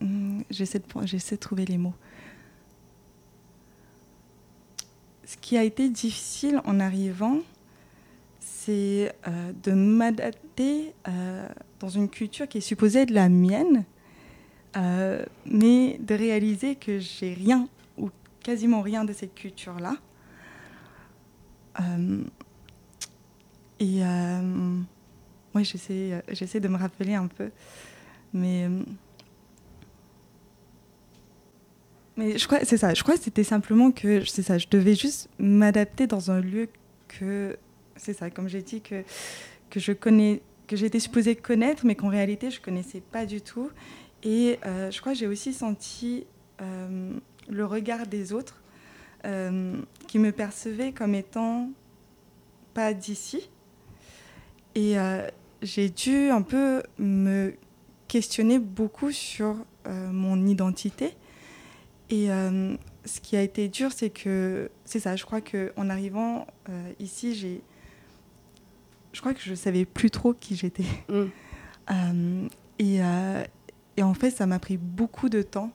Hmm, 0.00 0.42
j'essaie 0.50 0.78
de, 0.78 0.84
j'essaie 1.06 1.36
de 1.36 1.40
trouver 1.40 1.64
les 1.64 1.78
mots. 1.78 1.94
Ce 5.24 5.36
qui 5.36 5.56
a 5.56 5.62
été 5.62 5.88
difficile 5.88 6.60
en 6.64 6.80
arrivant, 6.80 7.38
c'est 8.40 9.14
euh, 9.28 9.52
de 9.62 9.72
m'adapter 9.72 10.92
euh, 11.06 11.48
dans 11.78 11.88
une 11.88 12.08
culture 12.08 12.48
qui 12.48 12.58
est 12.58 12.62
supposée 12.62 13.02
être 13.02 13.10
la 13.10 13.28
mienne, 13.28 13.84
mais 15.46 15.98
de 15.98 16.14
réaliser 16.14 16.76
que 16.76 16.98
j'ai 16.98 17.34
rien 17.34 17.68
ou 17.98 18.10
quasiment 18.42 18.82
rien 18.82 19.04
de 19.04 19.12
cette 19.12 19.34
culture-là. 19.34 19.96
Et 23.80 24.04
euh, 24.04 24.78
ouais, 25.54 25.64
j'essaie, 25.64 26.12
euh, 26.12 26.20
j'essaie 26.28 26.60
de 26.60 26.68
me 26.68 26.76
rappeler 26.76 27.14
un 27.14 27.26
peu. 27.26 27.50
Mais, 28.34 28.66
euh, 28.66 28.82
mais 32.16 32.36
je 32.36 32.46
crois, 32.46 32.60
c'est 32.64 32.76
ça. 32.76 32.92
Je 32.92 33.02
crois 33.02 33.16
que 33.16 33.22
c'était 33.22 33.42
simplement 33.42 33.90
que, 33.90 34.22
c'est 34.26 34.42
ça, 34.42 34.58
je 34.58 34.66
devais 34.70 34.94
juste 34.94 35.30
m'adapter 35.38 36.06
dans 36.06 36.30
un 36.30 36.40
lieu 36.40 36.68
que, 37.08 37.56
c'est 37.96 38.12
ça, 38.12 38.28
comme 38.30 38.48
j'ai 38.48 38.62
dit, 38.62 38.82
que, 38.82 39.02
que 39.70 39.80
je 39.80 39.92
connais, 39.92 40.42
que 40.66 40.76
j'étais 40.76 41.00
supposée 41.00 41.34
connaître, 41.34 41.86
mais 41.86 41.94
qu'en 41.94 42.08
réalité, 42.08 42.50
je 42.50 42.60
connaissais 42.60 43.00
pas 43.00 43.24
du 43.24 43.40
tout. 43.40 43.70
Et 44.22 44.58
je 44.62 45.00
crois 45.00 45.14
que 45.14 45.18
j'ai 45.18 45.26
aussi 45.26 45.54
senti 45.54 46.26
le 46.58 47.64
regard 47.64 48.06
des 48.06 48.34
autres 48.34 48.59
qui 49.22 50.18
me 50.18 50.30
percevaient 50.30 50.92
comme 50.92 51.14
étant 51.14 51.70
pas 52.74 52.94
d'ici. 52.94 53.50
Et 54.74 54.96
j'ai 55.62 55.90
dû 55.90 56.30
un 56.30 56.42
peu 56.42 56.82
me 56.98 57.54
questionner 58.08 58.58
beaucoup 58.58 59.12
sur 59.12 59.56
mon 59.86 60.46
identité. 60.46 61.16
Et 62.08 62.28
ce 63.04 63.20
qui 63.20 63.36
a 63.36 63.42
été 63.42 63.68
dur, 63.68 63.92
c'est 63.92 64.10
que, 64.10 64.70
c'est 64.84 65.00
ça, 65.00 65.16
je 65.16 65.24
crois 65.24 65.40
qu'en 65.40 65.90
arrivant 65.90 66.46
ici, 66.98 67.34
j'ai 67.34 67.62
je 69.12 69.20
crois 69.20 69.34
que 69.34 69.40
je 69.40 69.54
savais 69.54 69.84
plus 69.84 70.10
trop 70.10 70.32
qui 70.32 70.56
j'étais. 70.56 70.84
Mm. 71.08 71.30
Euh, 71.90 72.48
et, 72.78 73.02
euh, 73.02 73.42
et, 73.96 74.04
en 74.04 74.14
fait, 74.14 74.30
ça 74.30 74.46
m'a 74.46 74.60
pris 74.60 74.76
beaucoup 74.76 75.28
de 75.28 75.42
temps 75.42 75.72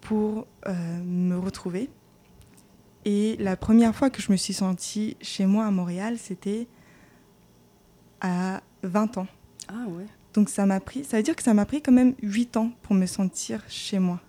pour 0.00 0.46
euh, 0.68 1.02
me 1.02 1.36
retrouver. 1.36 1.90
Et 3.04 3.36
la 3.38 3.56
première 3.56 3.94
fois 3.94 4.10
que 4.10 4.20
je 4.20 4.30
me 4.32 4.36
suis 4.36 4.54
sentie 4.54 5.16
chez 5.20 5.46
moi 5.46 5.66
à 5.66 5.70
Montréal, 5.70 6.18
c'était 6.18 6.66
à 8.20 8.60
20 8.82 9.18
ans. 9.18 9.26
Ah 9.68 9.84
ouais. 9.88 10.06
Donc 10.34 10.48
ça 10.48 10.66
m'a 10.66 10.80
pris, 10.80 11.04
ça 11.04 11.16
veut 11.16 11.22
dire 11.22 11.36
que 11.36 11.42
ça 11.42 11.54
m'a 11.54 11.64
pris 11.64 11.82
quand 11.82 11.92
même 11.92 12.14
8 12.22 12.56
ans 12.56 12.70
pour 12.82 12.94
me 12.94 13.06
sentir 13.06 13.62
chez 13.68 13.98
moi. 13.98 14.20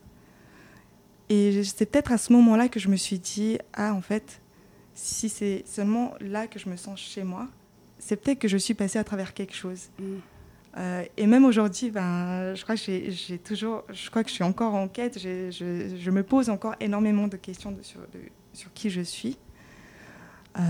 Et 1.30 1.64
c'est 1.64 1.86
peut-être 1.86 2.12
à 2.12 2.18
ce 2.18 2.34
moment-là 2.34 2.70
que 2.70 2.80
je 2.80 2.90
me 2.90 2.96
suis 2.96 3.20
dit, 3.20 3.60
ah 3.74 3.94
en 3.94 4.02
fait, 4.02 4.42
si 4.96 5.30
c'est 5.30 5.64
seulement 5.66 6.14
là 6.20 6.48
que 6.48 6.58
je 6.58 6.68
me 6.70 6.76
sens 6.76 7.00
chez 7.00 7.24
moi, 7.24 7.48
c'est 8.00 8.16
peut-être 8.16 8.40
que 8.40 8.48
je 8.48 8.58
suis 8.58 8.74
passée 8.74 8.98
à 8.98 9.04
travers 9.04 9.34
quelque 9.34 9.54
chose. 9.54 9.90
Mm. 10.00 10.04
Euh, 10.78 11.04
et 11.18 11.28
même 11.28 11.46
aujourd'hui, 11.46 11.90
ben, 11.92 12.54
je 12.56 12.64
crois 12.64 12.76
que 12.76 12.82
j'ai 12.82 13.38
toujours, 13.40 13.84
je 13.92 14.10
crois 14.10 14.24
que 14.24 14.30
je 14.30 14.36
suis 14.36 14.44
encore 14.44 14.76
en 14.76 14.88
quête. 14.88 15.20
Je, 15.20 15.50
je, 15.52 16.12
me 16.12 16.24
pose 16.24 16.50
encore 16.50 16.76
énormément 16.80 17.28
de 17.28 17.38
questions 17.38 17.72
de, 17.72 17.82
sur, 17.82 18.00
sur, 18.54 18.74
qui 18.74 18.90
je 18.90 19.02
suis. 19.02 19.38
Euh, 20.58 20.62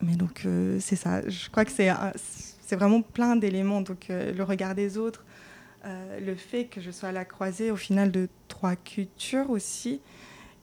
mais 0.00 0.16
donc 0.16 0.42
euh, 0.44 0.78
c'est 0.80 0.96
ça. 0.96 1.28
Je 1.28 1.48
crois 1.50 1.64
que 1.64 1.72
c'est 1.72 1.90
c'est 2.16 2.76
vraiment 2.76 3.02
plein 3.02 3.36
d'éléments. 3.36 3.80
Donc 3.80 4.06
le 4.08 4.42
regard 4.42 4.74
des 4.74 4.96
autres, 4.96 5.24
le 5.84 6.34
fait 6.34 6.64
que 6.64 6.80
je 6.80 6.90
sois 6.90 7.10
à 7.10 7.12
la 7.12 7.24
croisée 7.24 7.70
au 7.70 7.76
final 7.76 8.10
de 8.10 8.28
trois 8.48 8.76
cultures 8.76 9.50
aussi, 9.50 10.00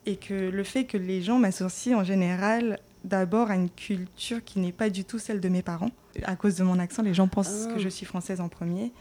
et 0.06 0.16
que 0.16 0.34
le 0.34 0.64
fait 0.64 0.86
que 0.86 0.96
les 0.96 1.22
gens 1.22 1.38
m'associent 1.38 2.00
en 2.00 2.04
général 2.04 2.80
d'abord 3.04 3.50
à 3.50 3.54
une 3.54 3.70
culture 3.70 4.44
qui 4.44 4.60
n'est 4.60 4.72
pas 4.72 4.90
du 4.90 5.04
tout 5.04 5.18
celle 5.18 5.40
de 5.40 5.48
mes 5.48 5.62
parents. 5.62 5.90
À 6.24 6.36
cause 6.36 6.56
de 6.56 6.64
mon 6.64 6.78
accent, 6.78 7.02
les 7.02 7.14
gens 7.14 7.28
pensent 7.28 7.66
que 7.66 7.74
ah. 7.76 7.78
je 7.78 7.88
suis 7.88 8.06
française 8.06 8.40
en 8.40 8.48
premier. 8.48 8.92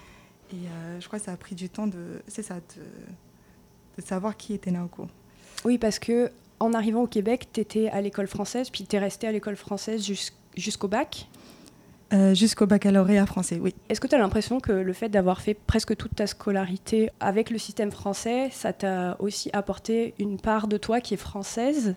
Et 0.52 0.56
euh, 0.56 1.00
je 1.00 1.08
crois 1.08 1.20
que 1.20 1.26
ça 1.26 1.32
a 1.32 1.38
pris 1.38 1.56
du 1.56 1.70
temps 1.70 1.88
de, 1.88 2.22
c'est 2.28 2.44
ça, 2.44 2.56
de, 2.56 4.02
savoir 4.02 4.38
qui 4.38 4.54
était 4.54 4.72
Naoko. 4.72 5.08
Oui, 5.66 5.78
parce 5.78 6.00
que 6.00 6.32
en 6.60 6.74
arrivant 6.74 7.04
au 7.04 7.08
Québec, 7.08 7.48
tu 7.54 7.62
étais 7.62 7.90
à 7.90 8.02
l'école 8.02 8.28
française, 8.28 8.70
puis 8.70 8.86
tu 8.86 8.96
es 8.96 9.00
restée 9.00 9.28
à 9.28 9.32
l'école 9.32 9.56
française 9.56 10.06
jusqu'au 10.56 10.88
bac? 10.88 11.28
Euh, 12.12 12.34
Jusqu'au 12.34 12.66
baccalauréat 12.66 13.28
français, 13.28 13.60
oui. 13.62 13.76
Est-ce 13.88 14.02
que 14.02 14.08
tu 14.08 14.16
as 14.16 14.18
l'impression 14.18 14.60
que 14.60 14.72
le 14.72 14.94
fait 14.94 15.10
d'avoir 15.10 15.42
fait 15.42 15.54
presque 15.54 15.96
toute 15.96 16.16
ta 16.16 16.26
scolarité 16.26 17.12
avec 17.20 17.52
le 17.52 17.60
système 17.60 17.92
français, 17.92 18.50
ça 18.52 18.74
t'a 18.74 19.16
aussi 19.20 19.52
apporté 19.54 20.16
une 20.18 20.40
part 20.40 20.68
de 20.68 20.78
toi 20.78 21.02
qui 21.02 21.14
est 21.14 21.18
française? 21.18 21.96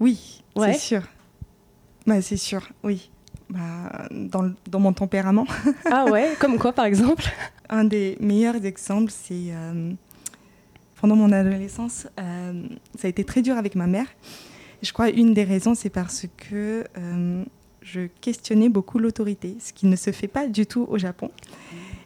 Oui, 0.00 0.42
c'est 0.56 0.74
sûr. 0.74 1.02
Bah, 2.06 2.20
c'est 2.22 2.36
sûr, 2.36 2.68
oui. 2.82 3.10
Bah, 3.50 4.08
dans, 4.10 4.52
dans, 4.68 4.80
mon 4.80 4.92
tempérament. 4.92 5.46
ah 5.90 6.06
ouais, 6.06 6.34
comme 6.40 6.58
quoi 6.58 6.72
par 6.72 6.84
exemple? 6.84 7.24
Un 7.68 7.84
des 7.84 8.16
meilleurs 8.20 8.64
exemples, 8.64 9.12
c'est 9.14 9.52
euh, 9.52 9.92
pendant 11.00 11.16
mon 11.16 11.32
adolescence, 11.32 12.06
euh, 12.18 12.66
ça 12.98 13.06
a 13.06 13.10
été 13.10 13.24
très 13.24 13.40
dur 13.40 13.56
avec 13.56 13.74
ma 13.74 13.86
mère. 13.86 14.06
je 14.82 14.92
crois 14.92 15.08
une 15.08 15.32
des 15.32 15.44
raisons, 15.44 15.74
c'est 15.74 15.90
parce 15.90 16.26
que 16.36 16.84
euh, 16.98 17.44
je 17.80 18.02
questionnais 18.20 18.68
beaucoup 18.68 18.98
l'autorité, 18.98 19.56
ce 19.60 19.72
qui 19.72 19.86
ne 19.86 19.96
se 19.96 20.12
fait 20.12 20.28
pas 20.28 20.46
du 20.46 20.66
tout 20.66 20.86
au 20.90 20.98
Japon. 20.98 21.30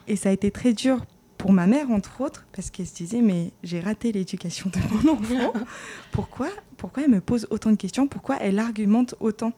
Et 0.07 0.17
ça 0.17 0.29
a 0.29 0.33
été 0.33 0.51
très 0.51 0.73
dur 0.73 1.05
pour 1.39 1.53
ma 1.53 1.67
mère, 1.67 1.91
entre 1.91 2.21
autres, 2.21 2.47
parce 2.55 2.71
qu'elle 2.71 2.87
se 2.87 2.95
disait, 2.95 3.21
mais 3.21 3.51
j'ai 3.65 3.81
raté 3.81 4.13
l'éducation 4.13 4.71
de 4.71 4.79
mon 4.95 5.15
enfant. 5.15 5.53
pourquoi, 6.13 6.49
pourquoi 6.77 7.03
elle 7.03 7.11
me 7.11 7.21
pose 7.21 7.49
autant 7.51 7.71
de 7.71 7.77
questions? 7.77 8.07
Pourquoi 8.07 8.37
elle 8.41 8.59
argumente 8.61 9.17
autant? 9.19 9.53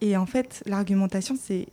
Et 0.00 0.16
en 0.16 0.26
fait, 0.26 0.62
l'argumentation, 0.66 1.36
c'est, 1.40 1.68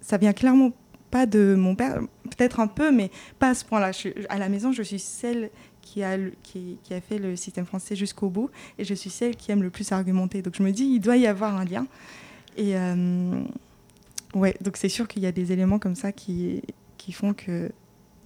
ça 0.00 0.16
vient 0.18 0.32
clairement 0.32 0.70
pas 1.10 1.26
de 1.26 1.54
mon 1.54 1.74
père, 1.74 2.00
peut-être 2.24 2.60
un 2.60 2.66
peu, 2.66 2.92
mais 2.92 3.10
pas 3.38 3.50
à 3.50 3.54
ce 3.54 3.64
point-là. 3.64 3.90
À 4.28 4.38
la 4.38 4.48
maison, 4.48 4.72
je 4.72 4.82
suis 4.82 4.98
celle 4.98 5.50
qui 5.88 6.02
a, 6.02 6.18
qui, 6.42 6.78
qui, 6.82 6.92
a 6.92 7.00
fait 7.00 7.18
le 7.18 7.34
système 7.34 7.64
français 7.64 7.96
jusqu'au 7.96 8.28
bout, 8.28 8.50
et 8.78 8.84
je 8.84 8.94
suis 8.94 9.10
celle 9.10 9.36
qui 9.36 9.50
aime 9.52 9.62
le 9.62 9.70
plus 9.70 9.90
argumenter. 9.92 10.42
Donc 10.42 10.54
je 10.56 10.62
me 10.62 10.70
dis, 10.70 10.84
il 10.84 11.00
doit 11.00 11.16
y 11.16 11.26
avoir 11.26 11.56
un 11.56 11.64
lien. 11.64 11.86
Et 12.56 12.76
euh, 12.76 13.42
ouais, 14.34 14.54
donc 14.60 14.76
c'est 14.76 14.90
sûr 14.90 15.08
qu'il 15.08 15.22
y 15.22 15.26
a 15.26 15.32
des 15.32 15.52
éléments 15.52 15.78
comme 15.78 15.94
ça 15.94 16.12
qui, 16.12 16.62
qui 16.98 17.12
font 17.12 17.32
que 17.32 17.70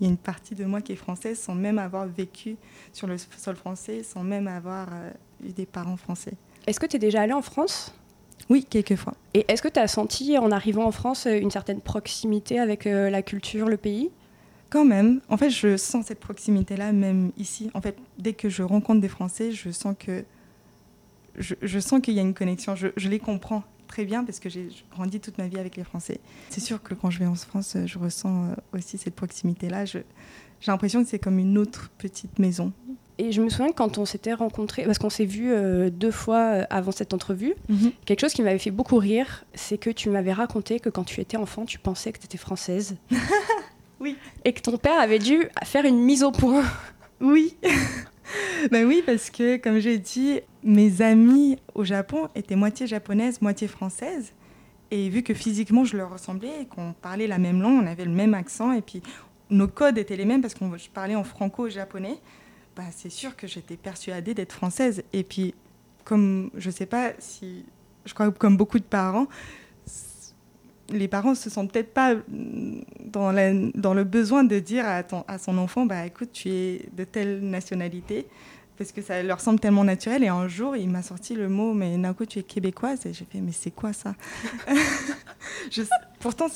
il 0.00 0.06
y 0.06 0.08
a 0.08 0.10
une 0.10 0.18
partie 0.18 0.56
de 0.56 0.64
moi 0.64 0.80
qui 0.80 0.92
est 0.92 0.96
française 0.96 1.38
sans 1.38 1.54
même 1.54 1.78
avoir 1.78 2.06
vécu 2.08 2.56
sur 2.92 3.06
le 3.06 3.16
sol 3.18 3.54
français, 3.54 4.02
sans 4.02 4.24
même 4.24 4.48
avoir 4.48 4.88
euh, 4.90 5.10
eu 5.46 5.52
des 5.52 5.66
parents 5.66 5.96
français. 5.96 6.32
Est-ce 6.66 6.80
que 6.80 6.86
tu 6.86 6.96
es 6.96 6.98
déjà 6.98 7.20
allé 7.20 7.32
en 7.32 7.42
France? 7.42 7.94
Oui, 8.50 8.66
quelques 8.68 8.96
fois. 8.96 9.14
Et 9.34 9.44
est-ce 9.46 9.62
que 9.62 9.68
tu 9.68 9.78
as 9.78 9.86
senti 9.86 10.36
en 10.36 10.50
arrivant 10.50 10.86
en 10.86 10.90
France 10.90 11.28
une 11.30 11.52
certaine 11.52 11.80
proximité 11.80 12.58
avec 12.58 12.88
euh, 12.88 13.10
la 13.10 13.22
culture, 13.22 13.68
le 13.68 13.76
pays? 13.76 14.10
Quand 14.72 14.86
même. 14.86 15.20
En 15.28 15.36
fait, 15.36 15.50
je 15.50 15.76
sens 15.76 16.06
cette 16.06 16.20
proximité-là 16.20 16.92
même 16.92 17.30
ici. 17.36 17.70
En 17.74 17.82
fait, 17.82 17.98
dès 18.18 18.32
que 18.32 18.48
je 18.48 18.62
rencontre 18.62 19.02
des 19.02 19.08
Français, 19.08 19.52
je 19.52 19.70
sens 19.70 19.94
que 19.98 20.24
je, 21.36 21.78
sens 21.78 22.00
qu'il 22.00 22.14
y 22.14 22.18
a 22.18 22.22
une 22.22 22.32
connexion. 22.32 22.74
Je, 22.74 22.88
je 22.96 23.10
les 23.10 23.18
comprends 23.18 23.64
très 23.86 24.06
bien 24.06 24.24
parce 24.24 24.40
que 24.40 24.48
j'ai 24.48 24.68
grandi 24.90 25.20
toute 25.20 25.36
ma 25.36 25.46
vie 25.46 25.58
avec 25.58 25.76
les 25.76 25.84
Français. 25.84 26.20
C'est 26.48 26.60
sûr 26.60 26.82
que 26.82 26.94
quand 26.94 27.10
je 27.10 27.18
vais 27.18 27.26
en 27.26 27.34
France, 27.34 27.76
je 27.84 27.98
ressens 27.98 28.44
euh, 28.44 28.54
aussi 28.72 28.96
cette 28.96 29.14
proximité-là. 29.14 29.84
J'ai 29.84 30.04
l'impression 30.66 31.02
que 31.04 31.10
c'est 31.10 31.18
comme 31.18 31.38
une 31.38 31.58
autre 31.58 31.90
petite 31.98 32.38
maison. 32.38 32.72
Et 33.18 33.30
je 33.30 33.42
me 33.42 33.50
souviens 33.50 33.72
quand 33.72 33.98
on 33.98 34.06
s'était 34.06 34.32
rencontrés, 34.32 34.84
parce 34.84 34.98
qu'on 34.98 35.10
s'est 35.10 35.26
vu 35.26 35.52
euh, 35.52 35.90
deux 35.90 36.10
fois 36.10 36.38
euh, 36.38 36.64
avant 36.70 36.92
cette 36.92 37.12
entrevue, 37.12 37.54
mhm. 37.68 37.92
quelque 38.06 38.20
chose 38.20 38.32
qui 38.32 38.40
m'avait 38.40 38.58
fait 38.58 38.70
beaucoup 38.70 38.96
rire, 38.96 39.44
c'est 39.52 39.76
que 39.76 39.90
tu 39.90 40.08
m'avais 40.08 40.32
raconté 40.32 40.80
que 40.80 40.88
quand 40.88 41.04
tu 41.04 41.20
étais 41.20 41.36
enfant, 41.36 41.66
tu 41.66 41.78
pensais 41.78 42.10
que 42.10 42.18
tu 42.18 42.24
étais 42.24 42.38
française. 42.38 42.96
oui. 44.02 44.16
Et 44.44 44.52
que 44.52 44.60
ton 44.60 44.76
père 44.76 45.00
avait 45.00 45.20
dû 45.20 45.48
faire 45.64 45.84
une 45.84 45.98
mise 45.98 46.24
au 46.24 46.32
point. 46.32 46.64
Oui. 47.20 47.56
ben 48.70 48.84
oui, 48.84 49.02
parce 49.06 49.30
que 49.30 49.56
comme 49.58 49.78
j'ai 49.78 49.98
dit, 49.98 50.40
mes 50.64 51.02
amis 51.02 51.56
au 51.74 51.84
Japon 51.84 52.28
étaient 52.34 52.56
moitié 52.56 52.86
japonaises, 52.88 53.40
moitié 53.40 53.68
françaises. 53.68 54.32
Et 54.90 55.08
vu 55.08 55.22
que 55.22 55.32
physiquement 55.32 55.84
je 55.84 55.96
leur 55.96 56.12
ressemblais 56.12 56.62
et 56.62 56.66
qu'on 56.66 56.92
parlait 56.92 57.28
la 57.28 57.38
même 57.38 57.62
langue, 57.62 57.82
on 57.82 57.86
avait 57.86 58.04
le 58.04 58.10
même 58.10 58.34
accent 58.34 58.72
et 58.72 58.82
puis 58.82 59.02
nos 59.50 59.68
codes 59.68 59.98
étaient 59.98 60.16
les 60.16 60.24
mêmes 60.24 60.42
parce 60.42 60.54
qu'on 60.54 60.72
parlait 60.92 61.14
en 61.14 61.24
franco-japonais, 61.24 62.18
bah, 62.74 62.82
c'est 62.90 63.10
sûr 63.10 63.36
que 63.36 63.46
j'étais 63.46 63.76
persuadée 63.76 64.34
d'être 64.34 64.52
française. 64.52 65.04
Et 65.12 65.22
puis, 65.22 65.54
comme 66.04 66.50
je 66.56 66.70
sais 66.70 66.86
pas 66.86 67.12
si, 67.18 67.64
je 68.04 68.14
crois 68.14 68.30
comme 68.32 68.56
beaucoup 68.56 68.78
de 68.78 68.84
parents, 68.84 69.28
les 70.92 71.08
parents 71.08 71.34
se 71.34 71.50
sentent 71.50 71.72
peut-être 71.72 71.92
pas 71.92 72.14
dans, 73.00 73.32
dans, 73.74 73.94
le 73.94 74.04
besoin 74.04 74.44
de 74.44 74.58
dire 74.58 74.84
à, 74.86 75.02
à 75.28 75.38
son 75.38 75.58
enfant, 75.58 75.86
bah 75.86 76.06
écoute, 76.06 76.30
tu 76.32 76.48
es 76.50 76.88
de 76.92 77.04
telle 77.04 77.40
nationalité, 77.40 78.26
parce 78.78 78.92
que 78.92 79.02
ça 79.02 79.22
leur 79.22 79.40
semble 79.40 79.60
tellement 79.60 79.84
naturel. 79.84 80.24
Et 80.24 80.28
un 80.28 80.48
jour, 80.48 80.76
il 80.76 80.88
m'a 80.88 81.02
sorti 81.02 81.34
le 81.34 81.48
mot, 81.48 81.74
mais 81.74 81.96
Naoko, 81.96 82.24
tu 82.24 82.38
es 82.38 82.42
québécoise. 82.42 83.06
Et 83.06 83.12
j'ai 83.12 83.24
fait, 83.24 83.40
mais 83.40 83.52
c'est 83.52 83.70
quoi 83.70 83.92
ça 83.92 84.14
je, 85.70 85.82
Pourtant, 86.20 86.46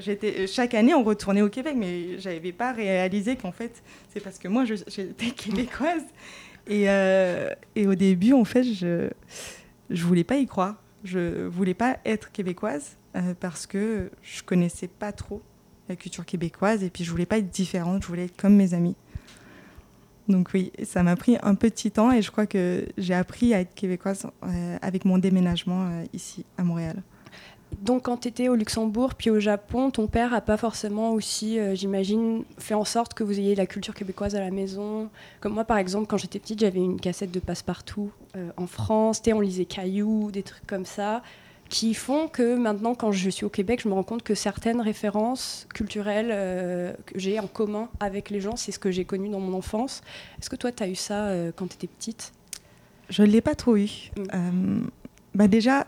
j'étais 0.00 0.46
chaque 0.46 0.74
année, 0.74 0.94
on 0.94 1.02
retournait 1.02 1.42
au 1.42 1.48
Québec, 1.48 1.74
mais 1.76 2.18
j'avais 2.18 2.52
pas 2.52 2.72
réalisé 2.72 3.36
qu'en 3.36 3.52
fait, 3.52 3.82
c'est 4.12 4.20
parce 4.20 4.38
que 4.38 4.48
moi, 4.48 4.64
j'étais 4.64 5.30
québécoise. 5.30 6.04
Et, 6.68 6.90
euh, 6.90 7.50
et, 7.74 7.86
au 7.86 7.94
début, 7.94 8.32
en 8.32 8.44
fait, 8.44 8.64
je 8.64 9.08
je 9.88 10.04
voulais 10.04 10.24
pas 10.24 10.36
y 10.36 10.46
croire. 10.46 10.82
Je 11.04 11.46
voulais 11.46 11.74
pas 11.74 11.98
être 12.04 12.32
québécoise 12.32 12.96
euh, 13.16 13.34
parce 13.38 13.66
que 13.66 14.10
je 14.22 14.42
connaissais 14.42 14.88
pas 14.88 15.12
trop 15.12 15.40
la 15.88 15.96
culture 15.96 16.26
québécoise 16.26 16.84
et 16.84 16.90
puis 16.90 17.04
je 17.04 17.10
voulais 17.10 17.26
pas 17.26 17.38
être 17.38 17.50
différente. 17.50 18.02
Je 18.02 18.08
voulais 18.08 18.26
être 18.26 18.36
comme 18.36 18.54
mes 18.54 18.74
amis. 18.74 18.96
Donc 20.28 20.50
oui, 20.52 20.72
ça 20.84 21.02
m'a 21.02 21.16
pris 21.16 21.38
un 21.42 21.54
petit 21.54 21.90
temps 21.90 22.10
et 22.10 22.20
je 22.20 22.30
crois 22.30 22.46
que 22.46 22.86
j'ai 22.98 23.14
appris 23.14 23.54
à 23.54 23.60
être 23.60 23.74
québécoise 23.74 24.26
euh, 24.42 24.76
avec 24.82 25.04
mon 25.04 25.18
déménagement 25.18 25.86
euh, 25.86 26.04
ici 26.12 26.44
à 26.58 26.64
Montréal. 26.64 27.02
Donc 27.80 28.04
quand 28.04 28.18
tu 28.18 28.28
étais 28.28 28.48
au 28.48 28.54
Luxembourg 28.54 29.14
puis 29.14 29.30
au 29.30 29.40
Japon, 29.40 29.90
ton 29.90 30.08
père 30.08 30.30
n'a 30.30 30.40
pas 30.40 30.56
forcément 30.56 31.12
aussi, 31.12 31.58
j'imagine, 31.74 32.44
fait 32.58 32.74
en 32.74 32.84
sorte 32.84 33.12
que 33.12 33.24
vous 33.24 33.38
ayez 33.38 33.54
la 33.54 33.66
culture 33.66 33.92
québécoise 33.92 34.36
à 34.36 34.40
la 34.40 34.52
maison? 34.52 35.10
Comme 35.40 35.54
moi 35.54 35.64
par 35.64 35.76
exemple, 35.76 36.06
quand 36.06 36.16
j'étais 36.16 36.38
petite, 36.38 36.60
j'avais 36.60 36.78
une 36.78 37.00
cassette 37.00 37.32
de 37.32 37.40
Passepartout 37.40 38.12
en 38.56 38.66
France, 38.68 39.20
on 39.26 39.40
lisait 39.40 39.64
Caillou, 39.64 40.30
des 40.30 40.44
trucs 40.44 40.66
comme 40.66 40.86
ça 40.86 41.22
qui 41.68 41.94
font 41.94 42.28
que 42.28 42.56
maintenant, 42.56 42.94
quand 42.94 43.10
je 43.12 43.28
suis 43.28 43.44
au 43.44 43.48
Québec, 43.48 43.80
je 43.82 43.88
me 43.88 43.94
rends 43.94 44.04
compte 44.04 44.22
que 44.22 44.34
certaines 44.34 44.80
références 44.80 45.66
culturelles 45.74 46.30
euh, 46.32 46.92
que 47.06 47.18
j'ai 47.18 47.40
en 47.40 47.46
commun 47.48 47.88
avec 47.98 48.30
les 48.30 48.40
gens, 48.40 48.54
c'est 48.56 48.70
ce 48.72 48.78
que 48.78 48.90
j'ai 48.92 49.04
connu 49.04 49.28
dans 49.28 49.40
mon 49.40 49.56
enfance. 49.56 50.02
Est-ce 50.40 50.48
que 50.48 50.56
toi, 50.56 50.70
tu 50.70 50.82
as 50.82 50.88
eu 50.88 50.94
ça 50.94 51.26
euh, 51.26 51.50
quand 51.54 51.66
tu 51.66 51.74
étais 51.74 51.88
petite? 51.88 52.32
Je 53.10 53.22
ne 53.22 53.28
l'ai 53.28 53.40
pas 53.40 53.54
trop 53.54 53.76
eu. 53.76 53.88
Mm. 54.16 54.22
Euh, 54.34 54.80
bah 55.34 55.48
déjà, 55.48 55.86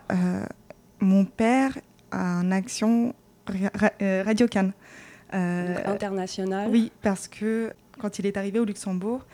mon 0.99 1.25
père 1.25 1.77
a 2.11 2.21
un 2.21 2.51
action 2.51 3.13
ra- 3.47 3.71
ra- 3.73 4.23
Radio 4.25 4.47
Cannes. 4.47 4.73
International. 5.85 6.69
oui, 6.71 6.91
parce 7.01 7.27
que 7.27 7.71
quand 7.99 8.19
il 8.19 8.25
est 8.25 8.37
arrivé 8.37 8.59
au 8.59 8.65
Luxembourg, 8.65 9.25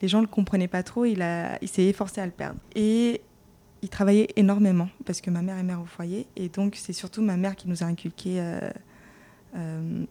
les 0.00 0.08
gens 0.08 0.18
ne 0.18 0.22
le 0.24 0.28
comprenaient 0.28 0.68
pas 0.68 0.82
trop. 0.82 1.04
Il, 1.04 1.22
a- 1.22 1.58
il 1.62 1.68
s'est 1.68 1.84
efforcé 1.84 2.20
à 2.20 2.26
le 2.26 2.32
perdre. 2.32 2.58
Et 2.74 3.20
il 3.82 3.88
travaillait 3.88 4.28
énormément 4.36 4.88
parce 5.04 5.20
que 5.20 5.30
ma 5.30 5.42
mère 5.42 5.58
est 5.58 5.64
mère 5.64 5.80
au 5.80 5.86
foyer. 5.86 6.26
Et 6.36 6.48
donc, 6.48 6.76
c'est 6.76 6.92
surtout 6.92 7.20
ma 7.20 7.36
mère 7.36 7.56
qui 7.56 7.68
nous 7.68 7.82
a 7.82 7.86
inculqué 7.86 8.40
euh, 8.40 8.70
euh, 9.56 10.04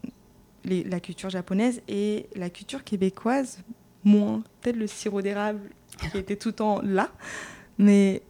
la 0.65 0.99
culture 0.99 1.29
japonaise 1.29 1.81
et 1.87 2.27
la 2.35 2.49
culture 2.49 2.83
québécoise, 2.83 3.63
moins. 4.03 4.43
Peut-être 4.61 4.75
le 4.75 4.87
sirop 4.87 5.21
d'érable 5.21 5.61
qui 6.11 6.17
était 6.17 6.35
tout 6.35 6.49
le 6.49 6.55
temps 6.55 6.81
là. 6.83 7.11
Mais 7.77 8.21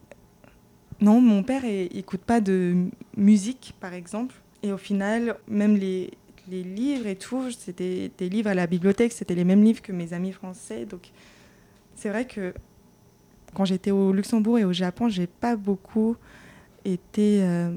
non, 0.99 1.19
mon 1.19 1.41
père 1.41 1.63
n'écoute 1.63 2.21
pas 2.21 2.39
de 2.39 2.85
musique, 3.17 3.73
par 3.79 3.93
exemple. 3.93 4.35
Et 4.61 4.71
au 4.71 4.77
final, 4.77 5.37
même 5.47 5.75
les, 5.75 6.11
les 6.47 6.63
livres 6.63 7.07
et 7.07 7.15
tout, 7.15 7.49
c'était 7.49 8.11
des 8.15 8.29
livres 8.29 8.49
à 8.49 8.53
la 8.53 8.67
bibliothèque, 8.67 9.11
c'était 9.11 9.33
les 9.33 9.43
mêmes 9.43 9.63
livres 9.63 9.81
que 9.81 9.91
mes 9.91 10.13
amis 10.13 10.31
français. 10.31 10.85
Donc, 10.85 11.09
c'est 11.95 12.09
vrai 12.09 12.27
que 12.27 12.53
quand 13.53 13.65
j'étais 13.65 13.91
au 13.91 14.13
Luxembourg 14.13 14.59
et 14.59 14.65
au 14.65 14.73
Japon, 14.73 15.09
j'ai 15.09 15.27
pas 15.27 15.55
beaucoup 15.55 16.15
été 16.85 17.43
euh, 17.43 17.71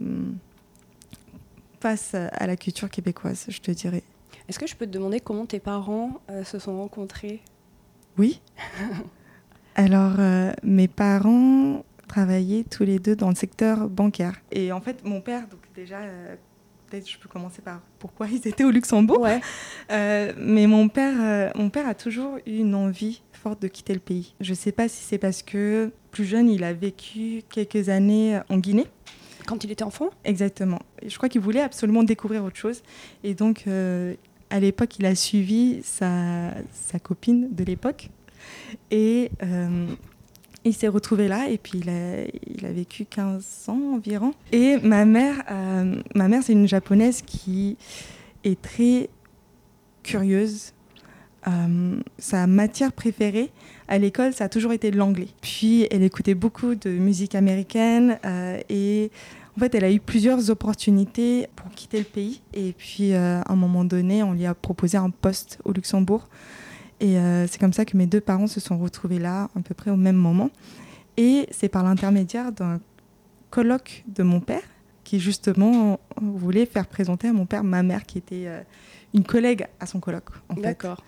face 1.81 2.15
à 2.15 2.47
la 2.47 2.57
culture 2.57 2.89
québécoise, 2.89 3.47
je 3.49 3.61
te 3.61 3.71
dirais. 3.71 4.03
Est-ce 4.49 4.59
que 4.59 4.67
je 4.67 4.77
peux 4.77 4.87
te 4.87 4.91
demander 4.91 5.21
comment 5.21 5.47
tes 5.47 5.61
parents 5.61 6.21
euh, 6.31 6.45
se 6.45 6.59
sont 6.59 6.79
rencontrés? 6.79 7.41
Oui. 8.19 8.41
Alors, 9.75 10.15
euh, 10.19 10.53
mes 10.63 10.89
parents 10.89 11.85
travaillaient 12.07 12.65
tous 12.65 12.85
les 12.85 12.99
deux 12.99 13.17
dans 13.17 13.29
le 13.29 13.35
secteur 13.35 13.89
bancaire. 13.89 14.35
Et 14.53 14.71
en 14.73 14.81
fait, 14.81 15.05
mon 15.05 15.21
père, 15.21 15.49
donc 15.49 15.61
déjà, 15.75 16.01
euh, 16.01 16.37
peut-être 16.87 17.11
je 17.11 17.19
peux 17.19 17.29
commencer 17.29 17.63
par 17.63 17.81
pourquoi 17.99 18.27
ils 18.33 18.47
étaient 18.47 18.65
au 18.65 18.71
Luxembourg. 18.71 19.21
Ouais. 19.21 19.41
Euh, 19.91 20.33
mais 20.39 20.67
mon 20.67 20.89
père, 20.89 21.15
euh, 21.19 21.51
mon 21.55 21.71
père 21.71 21.89
a 21.89 21.95
toujours 21.95 22.39
eu 22.47 22.59
une 22.59 22.75
envie 22.75 23.23
forte 23.45 23.61
de 23.61 23.69
quitter 23.69 23.93
le 23.93 24.01
pays. 24.01 24.35
Je 24.41 24.53
ne 24.53 24.57
sais 24.57 24.73
pas 24.73 24.89
si 24.89 25.03
c'est 25.05 25.19
parce 25.19 25.43
que 25.43 25.93
plus 26.11 26.25
jeune, 26.25 26.49
il 26.49 26.65
a 26.65 26.73
vécu 26.73 27.43
quelques 27.51 27.91
années 27.91 28.41
en 28.49 28.57
Guinée. 28.57 28.87
Quand 29.47 29.63
il 29.65 29.71
était 29.71 29.85
enfant? 29.85 30.09
Exactement. 30.25 30.79
Je 31.07 31.15
crois 31.19 31.29
qu'il 31.29 31.43
voulait 31.43 31.61
absolument 31.61 32.05
découvrir 32.05 32.43
autre 32.43 32.57
chose. 32.57 32.83
Et 33.23 33.35
donc, 33.35 33.65
euh, 33.67 34.15
à 34.49 34.61
l'époque, 34.61 34.99
il 34.99 35.05
a 35.05 35.15
suivi 35.15 35.83
sa, 35.83 36.55
sa 36.73 36.99
copine 36.99 37.55
de 37.55 37.65
l'époque. 37.65 38.09
Et 38.91 39.31
euh, 39.43 39.89
il 40.65 40.73
s'est 40.73 40.89
retrouvé 40.89 41.29
là. 41.29 41.51
Et 41.51 41.59
puis, 41.59 41.81
il 41.81 41.91
a, 41.91 42.25
il 42.47 42.65
a 42.65 42.73
vécu 42.73 43.05
15 43.05 43.67
ans 43.69 43.95
environ. 43.97 44.33
Et 44.53 44.79
ma 44.79 45.05
mère, 45.05 45.45
euh, 45.51 46.01
ma 46.15 46.29
mère 46.29 46.43
c'est 46.43 46.55
une 46.55 46.67
japonaise 46.67 47.21
qui 47.21 47.77
est 48.43 48.59
très 48.61 49.11
curieuse. 50.03 50.73
Euh, 51.47 52.01
sa 52.19 52.47
matière 52.47 52.93
préférée 52.93 53.51
à 53.89 53.99
l'école, 53.99 54.33
ça 54.33 54.45
a 54.45 54.49
toujours 54.49 54.73
été 54.73 54.91
l'anglais. 54.91 55.29
Puis 55.43 55.87
elle 55.91 56.03
écoutait 56.03 56.35
beaucoup 56.35 56.75
de 56.75 56.91
musique 56.91 57.35
américaine 57.35 58.19
euh, 58.25 58.61
et 58.69 59.11
en 59.57 59.61
fait, 59.61 59.75
elle 59.75 59.85
a 59.85 59.93
eu 59.93 60.01
plusieurs 60.01 60.51
opportunités 60.51 61.49
pour 61.55 61.71
quitter 61.71 61.99
le 61.99 62.05
pays. 62.05 62.41
Et 62.55 62.73
puis, 62.73 63.13
euh, 63.13 63.41
à 63.43 63.53
un 63.53 63.57
moment 63.57 63.85
donné, 63.85 64.23
on 64.23 64.33
lui 64.33 64.47
a 64.47 64.55
proposé 64.55 64.97
un 64.97 65.11
poste 65.11 65.59
au 65.65 65.73
Luxembourg. 65.73 66.29
Et 67.01 67.17
c'est 67.49 67.59
comme 67.59 67.73
ça 67.73 67.85
que 67.85 67.97
mes 67.99 68.07
deux 68.07 68.21
parents 68.21 68.47
se 68.47 68.61
sont 68.61 68.79
retrouvés 68.79 69.19
là, 69.19 69.51
à 69.55 69.61
peu 69.61 69.75
près 69.75 69.91
au 69.91 69.97
même 69.97 70.17
moment. 70.17 70.49
Et 71.19 71.47
c'est 71.51 71.69
par 71.69 71.83
l'intermédiaire 71.83 72.51
d'un 72.51 72.81
colloque 73.51 74.05
de 74.07 74.23
mon 74.23 74.41
père 74.41 74.63
qui, 75.03 75.21
justement, 75.21 76.01
voulait 76.23 76.65
faire 76.65 76.87
présenter 76.87 77.29
à 77.29 77.33
mon 77.33 77.45
père 77.45 77.63
ma 77.63 77.83
mère, 77.83 78.05
qui 78.05 78.19
était 78.19 78.49
une 79.13 79.25
collègue 79.25 79.67
à 79.81 79.87
son 79.87 80.01
colloque. 80.01 80.31
D'accord. 80.57 81.05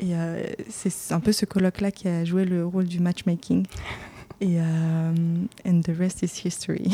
Et 0.00 0.14
euh, 0.14 0.42
c'est 0.68 1.12
un 1.12 1.20
peu 1.20 1.30
ce 1.30 1.44
colloque-là 1.44 1.90
qui 1.90 2.08
a 2.08 2.24
joué 2.24 2.44
le 2.44 2.64
rôle 2.66 2.86
du 2.86 3.00
matchmaking. 3.00 3.66
Et 4.42 4.58
euh, 4.58 5.12
and 5.66 5.80
the 5.82 5.92
rest 5.98 6.22
is 6.22 6.46
history. 6.46 6.90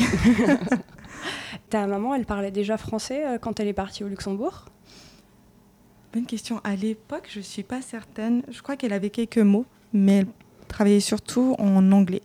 Ta 1.69 1.87
maman, 1.87 2.13
elle 2.13 2.25
parlait 2.25 2.51
déjà 2.51 2.77
français 2.77 3.25
euh, 3.25 3.37
quand 3.37 3.61
elle 3.61 3.69
est 3.69 3.73
partie 3.73 4.03
au 4.03 4.09
Luxembourg? 4.09 4.65
Bonne 6.11 6.25
question. 6.25 6.59
À 6.65 6.75
l'époque, 6.75 7.29
je 7.33 7.39
suis 7.39 7.63
pas 7.63 7.81
certaine. 7.81 8.43
Je 8.49 8.61
crois 8.61 8.75
qu'elle 8.75 8.91
avait 8.91 9.09
quelques 9.09 9.37
mots, 9.37 9.65
mais 9.93 10.17
elle 10.17 10.27
travaillait 10.67 10.99
surtout 10.99 11.55
en 11.57 11.89
anglais. 11.93 12.21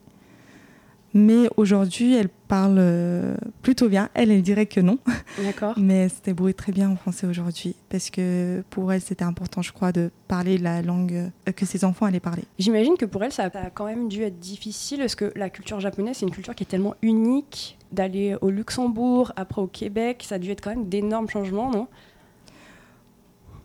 Mais 1.14 1.48
aujourd'hui, 1.56 2.14
elle 2.14 2.28
parle 2.28 2.76
euh, 2.78 3.34
plutôt 3.60 3.88
bien. 3.88 4.08
Elle, 4.14 4.30
elle 4.30 4.42
dirait 4.42 4.66
que 4.66 4.80
non, 4.80 4.98
D'accord. 5.42 5.74
mais 5.78 6.04
elle 6.04 6.10
se 6.10 6.22
débrouille 6.22 6.54
très 6.54 6.72
bien 6.72 6.90
en 6.90 6.96
français 6.96 7.26
aujourd'hui. 7.26 7.76
Parce 7.90 8.08
que 8.10 8.62
pour 8.70 8.92
elle, 8.92 9.02
c'était 9.02 9.24
important, 9.24 9.60
je 9.60 9.72
crois, 9.72 9.92
de 9.92 10.10
parler 10.26 10.56
la 10.56 10.80
langue 10.80 11.30
euh, 11.48 11.52
que 11.52 11.66
ses 11.66 11.84
enfants 11.84 12.06
allaient 12.06 12.20
parler. 12.20 12.44
J'imagine 12.58 12.96
que 12.96 13.04
pour 13.04 13.22
elle, 13.22 13.32
ça 13.32 13.50
a 13.52 13.70
quand 13.70 13.86
même 13.86 14.08
dû 14.08 14.22
être 14.22 14.38
difficile 14.38 15.00
parce 15.00 15.14
que 15.14 15.32
la 15.36 15.50
culture 15.50 15.80
japonaise, 15.80 16.16
c'est 16.18 16.26
une 16.26 16.32
culture 16.32 16.54
qui 16.54 16.64
est 16.64 16.66
tellement 16.66 16.94
unique. 17.02 17.78
D'aller 17.92 18.36
au 18.40 18.48
Luxembourg, 18.48 19.32
après 19.36 19.60
au 19.60 19.66
Québec, 19.66 20.24
ça 20.26 20.36
a 20.36 20.38
dû 20.38 20.50
être 20.50 20.62
quand 20.62 20.70
même 20.70 20.88
d'énormes 20.88 21.28
changements, 21.28 21.70
non? 21.70 21.88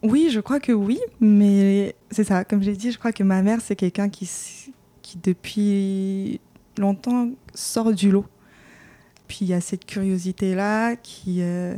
Oui, 0.04 0.30
je 0.32 0.40
crois 0.40 0.60
que 0.60 0.72
oui, 0.72 1.00
mais 1.20 1.96
c'est 2.12 2.24
ça. 2.24 2.44
Comme 2.44 2.62
j'ai 2.62 2.76
dit, 2.76 2.92
je 2.92 3.00
crois 3.00 3.12
que 3.12 3.24
ma 3.24 3.42
mère, 3.42 3.62
c'est 3.62 3.76
quelqu'un 3.76 4.10
qui, 4.10 4.30
qui, 5.02 5.18
depuis 5.18 6.40
longtemps, 6.80 7.30
sort 7.54 7.94
du 7.94 8.12
lot. 8.12 8.26
Puis 9.28 9.40
il 9.42 9.48
y 9.48 9.54
a 9.54 9.62
cette 9.62 9.86
curiosité-là 9.86 10.96
qui 10.96 11.42
euh, 11.42 11.76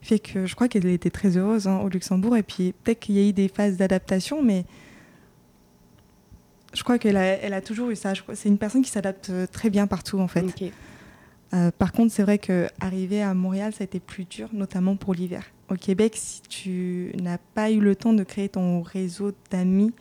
fait 0.00 0.18
que 0.18 0.46
je 0.46 0.54
crois 0.54 0.68
qu'elle 0.68 0.86
était 0.86 1.10
très 1.10 1.36
heureuse 1.36 1.66
hein, 1.66 1.78
au 1.78 1.88
Luxembourg. 1.88 2.36
Et 2.36 2.42
puis 2.42 2.72
peut-être 2.72 3.00
qu'il 3.00 3.16
y 3.16 3.24
a 3.24 3.28
eu 3.28 3.32
des 3.32 3.48
phases 3.48 3.76
d'adaptation, 3.76 4.42
mais 4.42 4.64
je 6.74 6.82
crois 6.82 6.98
qu'elle 6.98 7.16
a, 7.16 7.24
elle 7.24 7.54
a 7.54 7.60
toujours 7.60 7.90
eu 7.90 7.96
ça. 7.96 8.12
C'est 8.34 8.48
une 8.48 8.58
personne 8.58 8.82
qui 8.82 8.90
s'adapte 8.90 9.30
euh, 9.30 9.46
très 9.46 9.70
bien 9.70 9.86
partout, 9.86 10.18
en 10.18 10.28
fait. 10.28 10.44
Euh, 11.52 11.70
par 11.70 11.92
contre, 11.92 12.12
c'est 12.12 12.22
vrai 12.22 12.38
qu'arriver 12.38 13.22
à 13.22 13.32
Montréal, 13.32 13.72
ça 13.72 13.82
a 13.82 13.84
été 13.84 14.00
plus 14.00 14.24
dur, 14.24 14.48
notamment 14.52 14.96
pour 14.96 15.14
l'hiver. 15.14 15.44
Au 15.70 15.76
Québec, 15.76 16.14
si 16.16 16.42
tu 16.42 17.12
n'as 17.20 17.38
pas 17.38 17.70
eu 17.70 17.80
le 17.80 17.94
temps 17.94 18.12
de 18.12 18.24
créer 18.24 18.48
ton 18.48 18.82
réseau 18.82 19.32
d'amis 19.50 19.92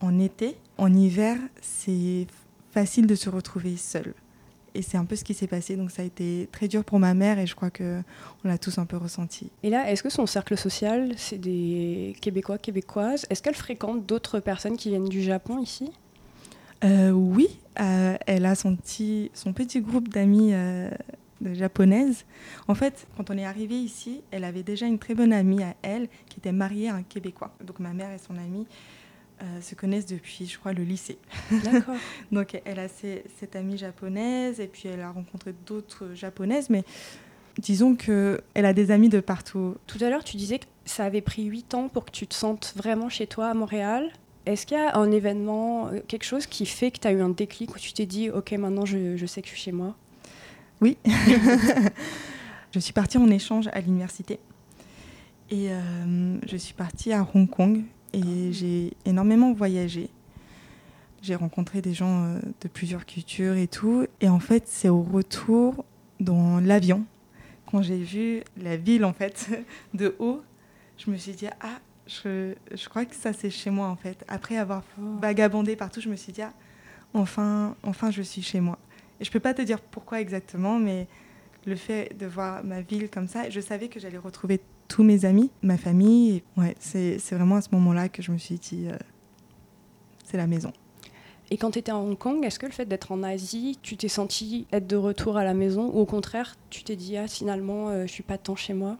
en 0.00 0.18
été, 0.18 0.56
en 0.76 0.92
hiver, 0.92 1.38
c'est 1.62 2.26
facile 2.76 3.06
de 3.06 3.14
se 3.14 3.30
retrouver 3.30 3.78
seul. 3.78 4.12
Et 4.74 4.82
c'est 4.82 4.98
un 4.98 5.06
peu 5.06 5.16
ce 5.16 5.24
qui 5.24 5.32
s'est 5.32 5.46
passé. 5.46 5.76
Donc 5.76 5.90
ça 5.90 6.02
a 6.02 6.04
été 6.04 6.46
très 6.52 6.68
dur 6.68 6.84
pour 6.84 6.98
ma 6.98 7.14
mère 7.14 7.38
et 7.38 7.46
je 7.46 7.54
crois 7.54 7.70
que 7.70 8.02
on 8.44 8.48
l'a 8.48 8.58
tous 8.58 8.76
un 8.76 8.84
peu 8.84 8.98
ressenti. 8.98 9.50
Et 9.62 9.70
là, 9.70 9.90
est-ce 9.90 10.02
que 10.02 10.10
son 10.10 10.26
cercle 10.26 10.58
social, 10.58 11.14
c'est 11.16 11.38
des 11.38 12.14
Québécois, 12.20 12.58
Québécoises 12.58 13.24
Est-ce 13.30 13.42
qu'elle 13.42 13.54
fréquente 13.54 14.04
d'autres 14.04 14.40
personnes 14.40 14.76
qui 14.76 14.90
viennent 14.90 15.08
du 15.08 15.22
Japon 15.22 15.58
ici? 15.58 15.90
Euh, 16.84 17.12
oui, 17.12 17.48
euh, 17.80 18.16
elle 18.26 18.44
a 18.44 18.54
son 18.54 18.76
petit, 18.76 19.30
son 19.32 19.54
petit 19.54 19.80
groupe 19.80 20.08
d'amis 20.08 20.50
euh, 20.52 20.90
japonaises. 21.54 22.26
En 22.68 22.74
fait, 22.74 23.06
quand 23.16 23.30
on 23.30 23.38
est 23.38 23.46
arrivé 23.46 23.76
ici, 23.76 24.20
elle 24.30 24.44
avait 24.44 24.62
déjà 24.62 24.84
une 24.84 24.98
très 24.98 25.14
bonne 25.14 25.32
amie 25.32 25.62
à 25.62 25.74
elle 25.80 26.08
qui 26.28 26.40
était 26.40 26.52
mariée 26.52 26.90
à 26.90 26.96
un 26.96 27.02
Québécois. 27.02 27.54
Donc 27.64 27.78
ma 27.78 27.94
mère 27.94 28.10
et 28.10 28.18
son 28.18 28.36
amie 28.36 28.66
euh, 29.42 29.60
se 29.60 29.74
connaissent 29.74 30.06
depuis, 30.06 30.46
je 30.46 30.58
crois, 30.58 30.72
le 30.72 30.82
lycée. 30.82 31.18
D'accord. 31.50 31.94
Donc 32.32 32.60
elle 32.64 32.78
a 32.78 32.88
ses- 32.88 33.24
cette 33.38 33.54
amie 33.56 33.76
japonaise 33.78 34.60
et 34.60 34.66
puis 34.66 34.88
elle 34.88 35.00
a 35.00 35.10
rencontré 35.10 35.54
d'autres 35.66 36.14
japonaises, 36.14 36.70
mais 36.70 36.84
disons 37.58 37.94
que 37.96 38.40
elle 38.54 38.64
a 38.66 38.72
des 38.72 38.90
amis 38.90 39.08
de 39.08 39.20
partout. 39.20 39.76
Tout 39.86 39.98
à 40.02 40.08
l'heure, 40.10 40.24
tu 40.24 40.36
disais 40.36 40.58
que 40.58 40.64
ça 40.84 41.04
avait 41.04 41.20
pris 41.20 41.44
8 41.44 41.74
ans 41.74 41.88
pour 41.88 42.04
que 42.04 42.10
tu 42.10 42.26
te 42.26 42.34
sentes 42.34 42.72
vraiment 42.76 43.08
chez 43.08 43.26
toi 43.26 43.48
à 43.48 43.54
Montréal. 43.54 44.10
Est-ce 44.46 44.64
qu'il 44.66 44.76
y 44.76 44.80
a 44.80 44.96
un 44.96 45.10
événement, 45.10 45.88
euh, 45.88 46.00
quelque 46.06 46.24
chose 46.24 46.46
qui 46.46 46.66
fait 46.66 46.90
que 46.92 47.00
tu 47.00 47.08
as 47.08 47.12
eu 47.12 47.20
un 47.20 47.30
déclic 47.30 47.74
où 47.74 47.78
tu 47.78 47.92
t'es 47.92 48.06
dit, 48.06 48.30
ok, 48.30 48.52
maintenant 48.52 48.84
je, 48.86 49.16
je 49.16 49.26
sais 49.26 49.42
que 49.42 49.48
je 49.48 49.52
suis 49.54 49.62
chez 49.62 49.72
moi? 49.72 49.96
Oui. 50.80 50.96
je 52.72 52.78
suis 52.78 52.92
partie 52.92 53.18
en 53.18 53.28
échange 53.30 53.68
à 53.72 53.80
l'université. 53.80 54.38
Et 55.50 55.70
euh, 55.70 56.38
je 56.46 56.56
suis 56.56 56.74
partie 56.74 57.12
à 57.12 57.26
Hong 57.34 57.48
Kong 57.48 57.82
et 58.12 58.52
j'ai 58.52 58.92
énormément 59.04 59.52
voyagé. 59.52 60.08
J'ai 61.22 61.34
rencontré 61.34 61.82
des 61.82 61.94
gens 61.94 62.24
euh, 62.24 62.40
de 62.60 62.68
plusieurs 62.68 63.04
cultures 63.06 63.56
et 63.56 63.66
tout. 63.66 64.06
Et 64.20 64.28
en 64.28 64.38
fait, 64.38 64.64
c'est 64.66 64.88
au 64.88 65.02
retour 65.02 65.84
dans 66.20 66.60
l'avion, 66.60 67.04
quand 67.70 67.82
j'ai 67.82 67.98
vu 67.98 68.42
la 68.56 68.76
ville 68.76 69.04
en 69.04 69.12
fait 69.12 69.50
de 69.94 70.14
haut, 70.18 70.42
je 70.98 71.10
me 71.10 71.16
suis 71.16 71.32
dit 71.32 71.48
ah, 71.60 71.80
je, 72.06 72.54
je 72.72 72.88
crois 72.88 73.04
que 73.04 73.14
ça 73.14 73.32
c'est 73.32 73.50
chez 73.50 73.70
moi 73.70 73.88
en 73.88 73.96
fait. 73.96 74.24
Après 74.28 74.56
avoir 74.56 74.82
vagabondé 74.98 75.76
partout, 75.76 76.00
je 76.00 76.08
me 76.08 76.16
suis 76.16 76.32
dit 76.32 76.42
ah, 76.42 76.52
enfin, 77.14 77.74
enfin 77.82 78.10
je 78.10 78.22
suis 78.22 78.42
chez 78.42 78.60
moi. 78.60 78.78
Et 79.20 79.24
je 79.24 79.30
peux 79.30 79.40
pas 79.40 79.54
te 79.54 79.62
dire 79.62 79.80
pourquoi 79.80 80.20
exactement, 80.20 80.78
mais 80.78 81.06
le 81.66 81.76
fait 81.76 82.16
de 82.18 82.26
voir 82.26 82.62
ma 82.64 82.80
ville 82.80 83.10
comme 83.10 83.28
ça, 83.28 83.50
je 83.50 83.60
savais 83.60 83.88
que 83.88 83.98
j'allais 83.98 84.18
retrouver 84.18 84.60
tous 84.88 85.02
mes 85.02 85.24
amis, 85.24 85.50
ma 85.62 85.76
famille. 85.76 86.42
Ouais, 86.56 86.74
c'est 86.78 87.18
vraiment 87.32 87.56
à 87.56 87.60
ce 87.60 87.68
moment-là 87.72 88.08
que 88.08 88.22
je 88.22 88.32
me 88.32 88.38
suis 88.38 88.56
dit, 88.56 88.86
euh, 88.88 88.96
c'est 90.24 90.36
la 90.36 90.46
maison. 90.46 90.72
Et 91.50 91.56
quand 91.56 91.70
tu 91.70 91.78
étais 91.78 91.92
à 91.92 91.96
Hong 91.96 92.18
Kong, 92.18 92.44
est-ce 92.44 92.58
que 92.58 92.66
le 92.66 92.72
fait 92.72 92.86
d'être 92.86 93.12
en 93.12 93.22
Asie, 93.22 93.78
tu 93.82 93.96
t'es 93.96 94.08
senti 94.08 94.66
être 94.72 94.86
de 94.86 94.96
retour 94.96 95.36
à 95.36 95.44
la 95.44 95.54
maison 95.54 95.90
ou 95.94 96.00
au 96.00 96.06
contraire, 96.06 96.56
tu 96.70 96.82
t'es 96.82 96.96
dit 96.96 97.16
ah 97.16 97.28
finalement 97.28 97.88
euh, 97.88 98.06
je 98.06 98.12
suis 98.12 98.24
pas 98.24 98.36
tant 98.36 98.56
chez 98.56 98.74
moi? 98.74 98.96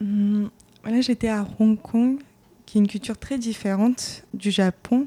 Hum, 0.00 0.50
Là, 0.84 1.00
j'étais 1.00 1.28
à 1.28 1.46
Hong 1.58 1.80
Kong, 1.80 2.18
qui 2.66 2.78
est 2.78 2.80
une 2.80 2.86
culture 2.86 3.16
très 3.16 3.38
différente 3.38 4.24
du 4.34 4.50
Japon. 4.50 5.06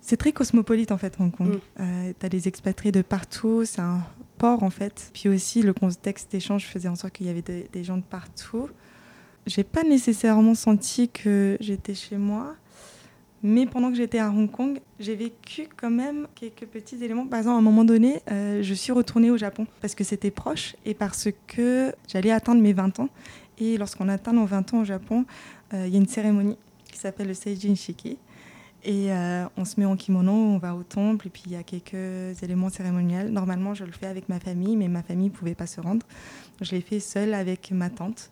C'est 0.00 0.16
très 0.16 0.32
cosmopolite 0.32 0.90
en 0.90 0.98
fait, 0.98 1.14
Hong 1.20 1.30
Kong. 1.30 1.48
Mm. 1.48 1.60
Euh, 1.80 2.12
tu 2.18 2.26
as 2.26 2.28
des 2.28 2.48
expatriés 2.48 2.92
de 2.92 3.02
partout, 3.02 3.64
c'est 3.64 3.80
un 3.80 4.04
en 4.42 4.70
fait. 4.70 5.10
Puis 5.14 5.28
aussi, 5.28 5.62
le 5.62 5.72
contexte 5.72 6.32
d'échange 6.32 6.66
faisait 6.66 6.88
en 6.88 6.96
sorte 6.96 7.14
qu'il 7.14 7.26
y 7.26 7.30
avait 7.30 7.42
des 7.42 7.84
gens 7.84 7.96
de 7.96 8.02
partout. 8.02 8.68
J'ai 9.46 9.64
pas 9.64 9.82
nécessairement 9.82 10.54
senti 10.54 11.08
que 11.08 11.56
j'étais 11.60 11.94
chez 11.94 12.16
moi. 12.16 12.54
Mais 13.44 13.66
pendant 13.66 13.90
que 13.90 13.96
j'étais 13.96 14.20
à 14.20 14.30
Hong 14.30 14.48
Kong, 14.48 14.78
j'ai 15.00 15.16
vécu 15.16 15.66
quand 15.76 15.90
même 15.90 16.28
quelques 16.36 16.66
petits 16.66 17.02
éléments. 17.02 17.26
Par 17.26 17.40
exemple, 17.40 17.56
à 17.56 17.58
un 17.58 17.62
moment 17.62 17.84
donné, 17.84 18.20
euh, 18.30 18.62
je 18.62 18.74
suis 18.74 18.92
retournée 18.92 19.32
au 19.32 19.36
Japon 19.36 19.66
parce 19.80 19.96
que 19.96 20.04
c'était 20.04 20.30
proche 20.30 20.76
et 20.84 20.94
parce 20.94 21.28
que 21.48 21.92
j'allais 22.06 22.30
atteindre 22.30 22.62
mes 22.62 22.72
20 22.72 23.00
ans. 23.00 23.08
Et 23.58 23.76
lorsqu'on 23.78 24.08
atteint 24.08 24.32
nos 24.32 24.46
20 24.46 24.74
ans 24.74 24.80
au 24.82 24.84
Japon, 24.84 25.24
euh, 25.74 25.86
il 25.88 25.92
y 25.92 25.96
a 25.96 25.98
une 25.98 26.06
cérémonie 26.06 26.56
qui 26.90 26.98
s'appelle 26.98 27.26
le 27.26 27.34
Seijin 27.34 27.74
Shiki. 27.74 28.16
Et 28.84 29.12
euh, 29.12 29.44
on 29.56 29.64
se 29.64 29.78
met 29.78 29.86
en 29.86 29.96
kimono, 29.96 30.32
on 30.32 30.58
va 30.58 30.74
au 30.74 30.82
temple, 30.82 31.28
et 31.28 31.30
puis 31.30 31.44
il 31.46 31.52
y 31.52 31.56
a 31.56 31.62
quelques 31.62 32.42
éléments 32.42 32.68
cérémoniels. 32.68 33.30
Normalement, 33.30 33.74
je 33.74 33.84
le 33.84 33.92
fais 33.92 34.06
avec 34.06 34.28
ma 34.28 34.40
famille, 34.40 34.76
mais 34.76 34.88
ma 34.88 35.02
famille 35.02 35.28
ne 35.28 35.34
pouvait 35.34 35.54
pas 35.54 35.66
se 35.66 35.80
rendre. 35.80 36.04
Je 36.60 36.72
l'ai 36.72 36.80
fait 36.80 37.00
seule 37.00 37.34
avec 37.34 37.70
ma 37.70 37.90
tante. 37.90 38.30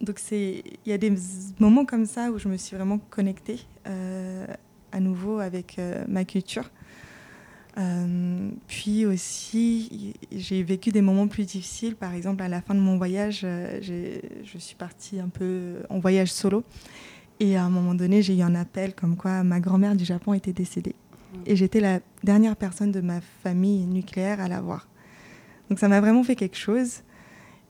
Donc 0.00 0.20
il 0.30 0.62
y 0.86 0.92
a 0.92 0.98
des 0.98 1.12
moments 1.58 1.84
comme 1.84 2.06
ça 2.06 2.30
où 2.30 2.38
je 2.38 2.48
me 2.48 2.56
suis 2.56 2.76
vraiment 2.76 2.98
connectée 2.98 3.60
euh, 3.86 4.46
à 4.92 5.00
nouveau 5.00 5.38
avec 5.38 5.78
euh, 5.78 6.04
ma 6.08 6.24
culture. 6.24 6.70
Euh, 7.76 8.50
puis 8.68 9.04
aussi, 9.06 10.14
j'ai 10.30 10.62
vécu 10.62 10.90
des 10.90 11.00
moments 11.00 11.26
plus 11.26 11.44
difficiles. 11.44 11.96
Par 11.96 12.14
exemple, 12.14 12.42
à 12.42 12.48
la 12.48 12.60
fin 12.60 12.74
de 12.74 12.80
mon 12.80 12.98
voyage, 12.98 13.40
je 13.80 14.58
suis 14.58 14.76
partie 14.76 15.18
un 15.18 15.28
peu 15.28 15.78
en 15.88 15.98
voyage 15.98 16.32
solo. 16.32 16.62
Et 17.40 17.56
à 17.56 17.64
un 17.64 17.70
moment 17.70 17.94
donné, 17.94 18.22
j'ai 18.22 18.36
eu 18.36 18.42
un 18.42 18.54
appel 18.54 18.94
comme 18.94 19.16
quoi 19.16 19.42
ma 19.42 19.60
grand-mère 19.60 19.96
du 19.96 20.04
Japon 20.04 20.34
était 20.34 20.52
décédée. 20.52 20.94
Mmh. 20.94 21.38
Et 21.46 21.56
j'étais 21.56 21.80
la 21.80 22.00
dernière 22.22 22.56
personne 22.56 22.92
de 22.92 23.00
ma 23.00 23.20
famille 23.20 23.86
nucléaire 23.86 24.40
à 24.40 24.48
la 24.48 24.60
voir. 24.60 24.88
Donc 25.68 25.78
ça 25.78 25.88
m'a 25.88 26.00
vraiment 26.00 26.22
fait 26.22 26.36
quelque 26.36 26.56
chose. 26.56 27.02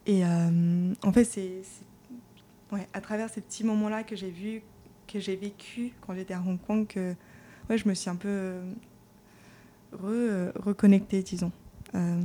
Et 0.07 0.23
en 0.25 1.13
fait, 1.13 1.25
c'est 1.25 1.63
ouais, 2.73 2.87
à 2.93 3.01
travers 3.01 3.31
ces 3.31 3.41
petits 3.41 3.65
moments-là 3.65 4.03
que 4.03 4.17
j'ai 4.17 4.31
vu, 4.31 4.63
que 5.07 5.19
j'ai 5.19 5.37
vécu 5.37 5.93
quand 6.01 6.15
j'étais 6.15 6.35
à 6.35 6.41
Hong 6.41 6.59
Kong, 6.61 6.87
que 6.87 7.15
ouais, 7.71 7.79
je 7.79 7.89
me 7.89 7.95
suis 7.95 8.11
un 8.11 8.17
peu 8.17 8.29
euh, 8.29 8.73
re, 9.93 10.53
reconnectée, 10.63 11.23
disons, 11.23 11.53
euh, 11.95 12.21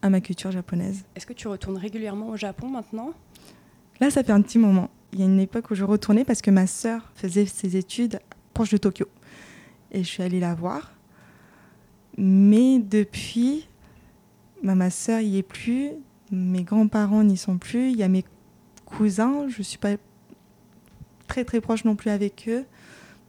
à 0.00 0.10
ma 0.10 0.20
culture 0.20 0.50
japonaise. 0.50 1.04
Est-ce 1.14 1.26
que 1.26 1.32
tu 1.32 1.46
retournes 1.48 1.76
régulièrement 1.76 2.28
au 2.30 2.36
Japon 2.36 2.68
maintenant? 2.68 3.12
Là, 4.00 4.10
ça 4.10 4.24
fait 4.24 4.32
un 4.32 4.42
petit 4.42 4.58
moment. 4.58 4.90
Il 5.12 5.20
y 5.20 5.22
a 5.22 5.26
une 5.26 5.40
époque 5.40 5.70
où 5.70 5.74
je 5.74 5.84
retournais 5.84 6.24
parce 6.24 6.40
que 6.40 6.50
ma 6.50 6.66
sœur 6.66 7.12
faisait 7.14 7.46
ses 7.46 7.76
études 7.76 8.20
proche 8.52 8.70
de 8.70 8.76
Tokyo. 8.76 9.06
Et 9.90 10.04
je 10.04 10.08
suis 10.08 10.22
allée 10.22 10.40
la 10.40 10.54
voir. 10.54 10.92
Mais 12.16 12.78
depuis, 12.78 13.68
bah, 14.62 14.74
ma 14.74 14.90
sœur 14.90 15.20
y 15.20 15.38
est 15.38 15.42
plus, 15.42 15.90
mes 16.30 16.62
grands-parents 16.62 17.24
n'y 17.24 17.36
sont 17.36 17.58
plus, 17.58 17.90
il 17.90 17.96
y 17.96 18.02
a 18.02 18.08
mes 18.08 18.24
cousins, 18.84 19.48
je 19.48 19.62
suis 19.62 19.78
pas 19.78 19.96
très 21.26 21.44
très 21.44 21.60
proche 21.60 21.84
non 21.84 21.96
plus 21.96 22.10
avec 22.10 22.46
eux. 22.48 22.64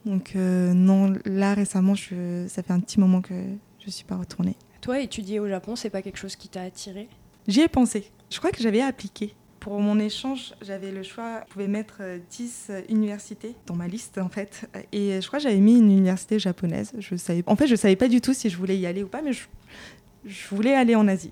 Donc 0.05 0.35
euh, 0.35 0.73
non, 0.73 1.13
là 1.25 1.53
récemment, 1.53 1.95
je, 1.95 2.45
ça 2.49 2.61
fait 2.63 2.73
un 2.73 2.79
petit 2.79 2.99
moment 2.99 3.21
que 3.21 3.33
je 3.79 3.89
suis 3.89 4.05
pas 4.05 4.17
retournée. 4.17 4.55
Toi, 4.81 4.99
étudier 4.99 5.39
au 5.39 5.47
Japon, 5.47 5.77
c'est 5.77 5.89
pas 5.89 6.01
quelque 6.01 6.17
chose 6.17 6.35
qui 6.35 6.49
t'a 6.49 6.61
attiré 6.61 7.07
J'y 7.47 7.61
ai 7.61 7.67
pensé. 7.67 8.11
Je 8.29 8.37
crois 8.37 8.51
que 8.51 8.61
j'avais 8.61 8.81
appliqué. 8.81 9.33
Pour 9.63 9.79
mon 9.79 9.97
échange, 9.97 10.53
j'avais 10.61 10.91
le 10.91 11.03
choix, 11.03 11.41
je 11.47 11.53
pouvais 11.53 11.69
mettre 11.69 12.01
10 12.29 12.67
euh, 12.69 12.81
universités 12.89 13.55
dans 13.65 13.75
ma 13.75 13.87
liste 13.87 14.17
en 14.17 14.27
fait. 14.27 14.69
Et 14.91 15.21
je 15.21 15.27
crois 15.27 15.39
que 15.39 15.43
j'avais 15.43 15.61
mis 15.61 15.77
une 15.77 15.89
université 15.89 16.37
japonaise. 16.37 16.91
Je 16.99 17.15
savais, 17.15 17.43
en 17.47 17.55
fait, 17.55 17.67
je 17.67 17.75
savais 17.75 17.95
pas 17.95 18.09
du 18.09 18.19
tout 18.19 18.33
si 18.33 18.49
je 18.49 18.57
voulais 18.57 18.77
y 18.77 18.85
aller 18.85 19.03
ou 19.03 19.07
pas, 19.07 19.21
mais 19.21 19.31
je, 19.31 19.43
je 20.25 20.47
voulais 20.49 20.75
aller 20.75 20.95
en 20.95 21.07
Asie. 21.07 21.31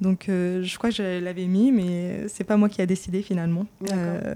Donc 0.00 0.28
euh, 0.28 0.62
je 0.62 0.78
crois 0.78 0.90
que 0.90 0.96
je 0.96 1.20
l'avais 1.20 1.46
mis, 1.46 1.72
mais 1.72 2.26
c'est 2.28 2.44
pas 2.44 2.56
moi 2.56 2.68
qui 2.68 2.82
a 2.82 2.86
décidé 2.86 3.22
finalement. 3.22 3.66
Euh, 3.92 4.34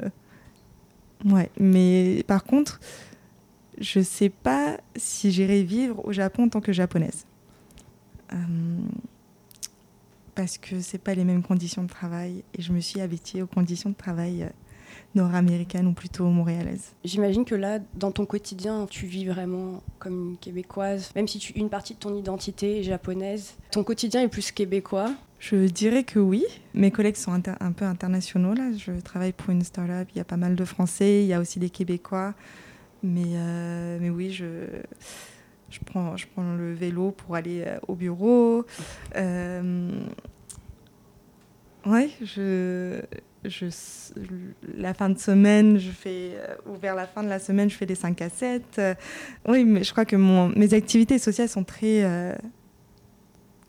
ouais, 1.25 1.51
mais 1.59 2.25
par 2.27 2.45
contre, 2.45 2.81
je 3.79 4.01
sais 4.01 4.29
pas 4.29 4.79
si 4.95 5.31
j'irai 5.31 5.63
vivre 5.65 6.05
au 6.05 6.13
Japon 6.13 6.45
en 6.45 6.49
tant 6.49 6.61
que 6.61 6.73
japonaise. 6.73 7.27
Euh, 8.33 8.37
parce 10.37 10.59
que 10.59 10.81
c'est 10.81 10.99
pas 10.99 11.14
les 11.14 11.25
mêmes 11.25 11.42
conditions 11.42 11.83
de 11.83 11.88
travail 11.88 12.44
et 12.57 12.62
je 12.62 12.72
me 12.72 12.81
suis 12.81 13.01
habituée 13.01 13.42
aux 13.42 13.46
conditions 13.49 13.90
de 13.90 13.96
travail 13.96 14.49
nord-américaine 15.16 15.87
ou 15.87 15.92
plutôt 15.92 16.27
montréalaise. 16.27 16.92
J'imagine 17.05 17.44
que 17.44 17.55
là, 17.55 17.79
dans 17.94 18.12
ton 18.12 18.27
quotidien, 18.27 18.87
tu 18.88 19.07
vis 19.07 19.25
vraiment 19.25 19.83
comme 19.99 20.31
une 20.31 20.37
québécoise, 20.37 21.11
même 21.16 21.27
si 21.27 21.38
tu, 21.38 21.53
une 21.55 21.70
partie 21.70 21.94
de 21.94 21.99
ton 21.99 22.14
identité 22.14 22.81
est 22.81 22.83
japonaise. 22.83 23.55
Ton 23.72 23.83
quotidien 23.83 24.22
est 24.22 24.29
plus 24.29 24.53
québécois. 24.53 25.11
Je 25.38 25.66
dirais 25.68 26.05
que 26.05 26.18
oui. 26.18 26.44
Mes 26.75 26.90
collègues 26.90 27.16
sont 27.16 27.33
un 27.33 27.72
peu 27.72 27.85
internationaux. 27.85 28.55
Là. 28.55 28.72
Je 28.77 28.92
travaille 29.01 29.33
pour 29.33 29.51
une 29.51 29.62
start-up. 29.62 30.09
Il 30.14 30.18
y 30.18 30.20
a 30.20 30.25
pas 30.25 30.37
mal 30.37 30.55
de 30.55 30.64
Français, 30.64 31.22
il 31.22 31.27
y 31.27 31.35
a 31.35 31.40
aussi 31.40 31.59
des 31.59 31.70
Québécois. 31.70 32.35
Mais, 33.03 33.35
euh, 33.35 33.99
mais 34.01 34.11
oui, 34.11 34.33
je, 34.33 34.64
je, 35.70 35.81
prends, 35.81 36.16
je 36.16 36.26
prends 36.26 36.55
le 36.55 36.72
vélo 36.74 37.11
pour 37.11 37.35
aller 37.35 37.64
euh, 37.66 37.79
au 37.88 37.94
bureau. 37.94 38.64
Euh, 39.16 39.90
oui, 41.85 42.12
je, 42.22 43.00
je, 43.44 43.66
la 44.76 44.94
fin 44.94 45.09
de 45.09 45.18
semaine, 45.18 45.79
je 45.79 45.90
fais, 45.90 46.33
euh, 46.35 46.57
ou 46.66 46.76
vers 46.76 46.94
la 46.94 47.07
fin 47.07 47.22
de 47.22 47.29
la 47.29 47.38
semaine, 47.38 47.70
je 47.70 47.76
fais 47.76 47.87
des 47.87 47.94
5 47.94 48.20
à 48.22 48.29
7. 48.29 48.62
Euh, 48.79 48.94
oui, 49.46 49.64
mais 49.64 49.85
je 49.85 49.92
crois 49.92 50.05
que 50.05 50.16
mon, 50.16 50.48
mes 50.50 50.74
activités 50.74 51.18
sociales 51.18 51.48
sont 51.48 51.64
très 51.64 52.37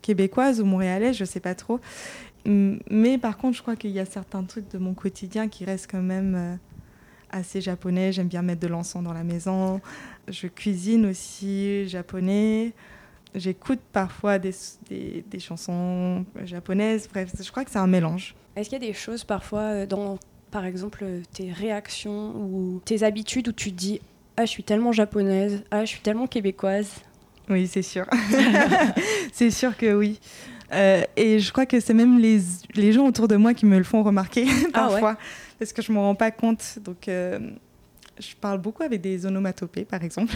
québécoises 0.02 0.60
ou 0.60 0.64
montréalaises, 0.64 1.16
je 1.16 1.24
ne 1.24 1.28
sais 1.28 1.40
pas 1.40 1.54
trop. 1.54 1.80
Mais 2.46 3.18
par 3.18 3.36
contre, 3.36 3.56
je 3.56 3.62
crois 3.62 3.76
qu'il 3.76 3.90
y 3.90 4.00
a 4.00 4.06
certains 4.06 4.42
trucs 4.44 4.70
de 4.70 4.78
mon 4.78 4.94
quotidien 4.94 5.48
qui 5.48 5.64
restent 5.64 5.90
quand 5.90 6.00
même 6.00 6.58
assez 7.30 7.60
japonais. 7.60 8.12
J'aime 8.12 8.28
bien 8.28 8.42
mettre 8.42 8.60
de 8.60 8.68
l'encens 8.68 9.02
dans 9.02 9.12
la 9.12 9.24
maison. 9.24 9.80
Je 10.28 10.46
cuisine 10.46 11.06
aussi 11.06 11.88
japonais. 11.88 12.72
J'écoute 13.34 13.80
parfois 13.92 14.38
des, 14.38 14.54
des, 14.88 15.24
des, 15.28 15.38
chansons 15.38 16.24
japonaises. 16.44 17.08
Bref, 17.12 17.30
je 17.40 17.50
crois 17.50 17.64
que 17.64 17.70
c'est 17.70 17.78
un 17.78 17.86
mélange. 17.86 18.34
Est-ce 18.56 18.70
qu'il 18.70 18.82
y 18.82 18.84
a 18.84 18.88
des 18.88 18.94
choses 18.94 19.24
parfois 19.24 19.60
euh, 19.60 19.86
dans, 19.86 20.18
par 20.50 20.64
exemple, 20.64 21.00
euh, 21.02 21.20
tes 21.32 21.52
réactions 21.52 22.34
ou 22.36 22.80
tes 22.84 23.02
habitudes 23.02 23.48
où 23.48 23.52
tu 23.52 23.70
te 23.70 23.76
dis 23.76 24.00
Ah, 24.36 24.46
je 24.46 24.50
suis 24.50 24.64
tellement 24.64 24.92
japonaise, 24.92 25.62
ah, 25.70 25.84
je 25.84 25.90
suis 25.90 26.00
tellement 26.00 26.26
québécoise 26.26 26.90
Oui, 27.50 27.66
c'est 27.66 27.82
sûr. 27.82 28.06
c'est 29.32 29.50
sûr 29.50 29.76
que 29.76 29.94
oui. 29.94 30.18
Euh, 30.72 31.02
et 31.16 31.38
je 31.38 31.50
crois 31.52 31.66
que 31.66 31.80
c'est 31.80 31.94
même 31.94 32.18
les, 32.18 32.40
les, 32.74 32.92
gens 32.92 33.06
autour 33.06 33.26
de 33.26 33.36
moi 33.36 33.54
qui 33.54 33.64
me 33.64 33.78
le 33.78 33.84
font 33.84 34.02
remarquer 34.02 34.46
ah 34.74 34.88
parfois, 34.88 35.16
parce 35.58 35.72
que 35.72 35.80
je 35.80 35.90
ne 35.90 35.96
me 35.96 36.02
rends 36.02 36.14
pas 36.14 36.30
compte. 36.30 36.78
Donc, 36.84 37.08
je 38.20 38.34
parle 38.40 38.58
beaucoup 38.58 38.82
avec 38.82 39.00
des 39.00 39.26
onomatopées, 39.26 39.84
par 39.84 40.02
exemple. 40.02 40.34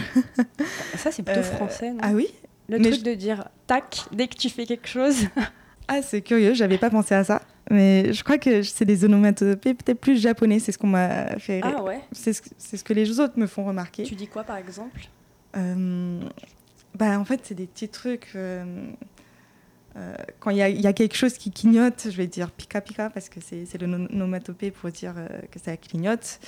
Ça, 0.95 1.11
c'est 1.11 1.23
plutôt 1.23 1.43
français. 1.43 1.91
Non? 1.91 1.99
ah 2.01 2.11
oui? 2.13 2.27
Le 2.69 2.79
truc 2.79 3.03
de 3.03 3.13
dire 3.13 3.47
tac 3.67 4.05
dès 4.11 4.27
que 4.27 4.35
tu 4.35 4.49
fais 4.49 4.65
quelque 4.65 4.87
chose. 4.87 5.27
ah, 5.87 6.01
c'est 6.01 6.21
curieux, 6.21 6.53
j'avais 6.53 6.77
pas 6.77 6.89
pensé 6.89 7.13
à 7.13 7.23
ça. 7.23 7.41
Mais 7.69 8.13
je 8.13 8.23
crois 8.23 8.37
que 8.37 8.61
c'est 8.61 8.85
des 8.85 9.05
onomatopées 9.05 9.73
peut-être 9.73 9.99
plus 9.99 10.19
japonais, 10.19 10.59
c'est 10.59 10.71
ce 10.71 10.77
qu'on 10.77 10.87
m'a 10.87 11.37
fait. 11.39 11.61
Ah 11.63 11.83
ouais 11.83 12.01
C'est 12.11 12.33
ce, 12.33 12.41
ce, 12.57 12.83
que 12.83 12.93
les 12.93 13.19
autres 13.19 13.37
me 13.37 13.47
font 13.47 13.65
remarquer. 13.65 14.03
Tu 14.03 14.15
dis 14.15 14.27
quoi 14.27 14.43
par 14.43 14.57
exemple? 14.57 15.01
Euh, 15.55 16.19
bah, 16.95 17.19
En 17.19 17.25
fait, 17.25 17.41
c'est 17.43 17.55
des 17.55 17.67
petits 17.67 17.89
trucs. 17.89 18.31
Euh, 18.35 18.63
euh, 19.95 20.15
quand 20.39 20.49
il 20.49 20.57
y, 20.57 20.81
y, 20.81 20.87
a 20.87 20.93
quelque 20.93 21.15
chose 21.15 21.37
qui 21.37 21.51
clignote, 21.51 22.07
je 22.09 22.17
vais 22.17 22.27
dire 22.27 22.49
pika 22.51 22.81
pika 22.81 23.09
parce 23.11 23.29
que 23.29 23.39
c'est 23.41 23.79
le 23.79 23.87
onomatopée 23.87 24.71
pour 24.71 24.89
dire 24.89 25.13
que 25.51 25.59
ça 25.59 25.77
clignote. 25.77 26.39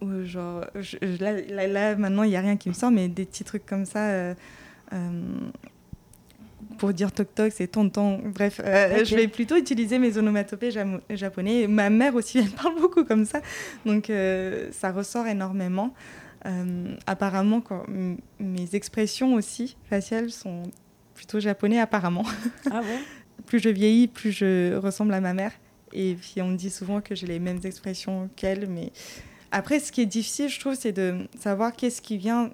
Ou 0.00 0.24
genre, 0.24 0.64
là, 1.02 1.66
là, 1.66 1.96
maintenant, 1.96 2.22
il 2.22 2.30
n'y 2.30 2.36
a 2.36 2.40
rien 2.40 2.56
qui 2.56 2.68
me 2.68 2.74
sort, 2.74 2.90
mais 2.90 3.08
des 3.08 3.24
petits 3.24 3.44
trucs 3.44 3.66
comme 3.66 3.84
ça. 3.84 4.10
Euh, 4.10 4.34
euh, 4.92 5.50
pour 6.78 6.92
dire 6.92 7.10
toc 7.10 7.34
toc, 7.34 7.52
c'est 7.52 7.66
tonton. 7.66 8.20
Bref, 8.24 8.60
euh, 8.64 9.04
je 9.04 9.16
vais 9.16 9.26
plutôt 9.26 9.56
utiliser 9.56 9.98
mes 9.98 10.16
onomatopées 10.16 10.70
japonais. 11.10 11.66
Ma 11.66 11.90
mère 11.90 12.14
aussi, 12.14 12.38
elle 12.38 12.50
parle 12.50 12.76
beaucoup 12.80 13.04
comme 13.04 13.24
ça. 13.24 13.40
Donc, 13.84 14.12
ça 14.70 14.92
ressort 14.92 15.26
énormément. 15.26 15.92
apparemment, 17.06 17.60
quand, 17.60 17.84
mes 18.38 18.74
expressions 18.74 19.34
aussi 19.34 19.76
faciales 19.90 20.30
sont 20.30 20.62
plutôt 21.18 21.40
japonais, 21.40 21.80
apparemment. 21.80 22.24
Ah 22.70 22.80
bon 22.80 22.98
Plus 23.46 23.58
je 23.58 23.68
vieillis, 23.68 24.06
plus 24.06 24.30
je 24.30 24.76
ressemble 24.76 25.12
à 25.14 25.20
ma 25.20 25.34
mère. 25.34 25.52
Et 25.92 26.14
puis, 26.14 26.40
on 26.42 26.48
me 26.48 26.56
dit 26.56 26.70
souvent 26.70 27.00
que 27.00 27.14
j'ai 27.14 27.26
les 27.26 27.40
mêmes 27.40 27.60
expressions 27.64 28.30
qu'elle, 28.36 28.68
mais 28.68 28.92
Après, 29.50 29.80
ce 29.80 29.90
qui 29.90 30.02
est 30.02 30.06
difficile, 30.06 30.48
je 30.48 30.60
trouve, 30.60 30.74
c'est 30.74 30.92
de 30.92 31.26
savoir 31.38 31.72
qu'est-ce 31.74 32.00
qui 32.00 32.18
vient, 32.18 32.50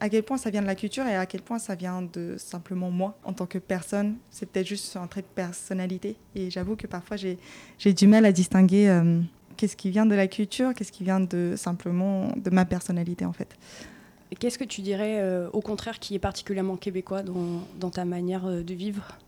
à 0.00 0.08
quel 0.08 0.24
point 0.24 0.36
ça 0.36 0.50
vient 0.50 0.62
de 0.62 0.66
la 0.66 0.74
culture 0.74 1.06
et 1.06 1.14
à 1.14 1.26
quel 1.26 1.42
point 1.42 1.58
ça 1.58 1.74
vient 1.76 2.02
de 2.02 2.36
simplement 2.38 2.90
moi 2.90 3.16
en 3.24 3.34
tant 3.34 3.46
que 3.46 3.58
personne. 3.58 4.16
C'est 4.30 4.50
peut-être 4.50 4.66
juste 4.66 4.96
un 4.96 5.06
trait 5.06 5.22
de 5.22 5.26
personnalité. 5.26 6.16
Et 6.34 6.50
j'avoue 6.50 6.74
que 6.74 6.88
parfois, 6.88 7.16
j'ai 7.16 7.92
du 7.92 8.06
mal 8.08 8.24
à 8.24 8.32
distinguer 8.32 8.88
euh, 8.88 9.20
qu'est-ce 9.56 9.76
qui 9.76 9.90
vient 9.90 10.06
de 10.06 10.14
la 10.16 10.26
culture, 10.26 10.74
qu'est-ce 10.74 10.92
qui 10.92 11.04
vient 11.04 11.20
de 11.20 11.54
simplement 11.56 12.32
de 12.36 12.50
ma 12.50 12.64
personnalité, 12.64 13.24
en 13.24 13.32
fait. 13.32 13.56
Qu'est-ce 14.38 14.58
que 14.58 14.64
tu 14.64 14.80
dirais, 14.80 15.20
euh, 15.20 15.48
au 15.52 15.60
contraire, 15.60 15.98
qui 15.98 16.14
est 16.14 16.18
particulièrement 16.18 16.76
québécois 16.76 17.22
dans, 17.22 17.90
ta 17.90 18.04
manière 18.04 18.46
euh, 18.46 18.62
de 18.62 18.74
vivre? 18.74 19.18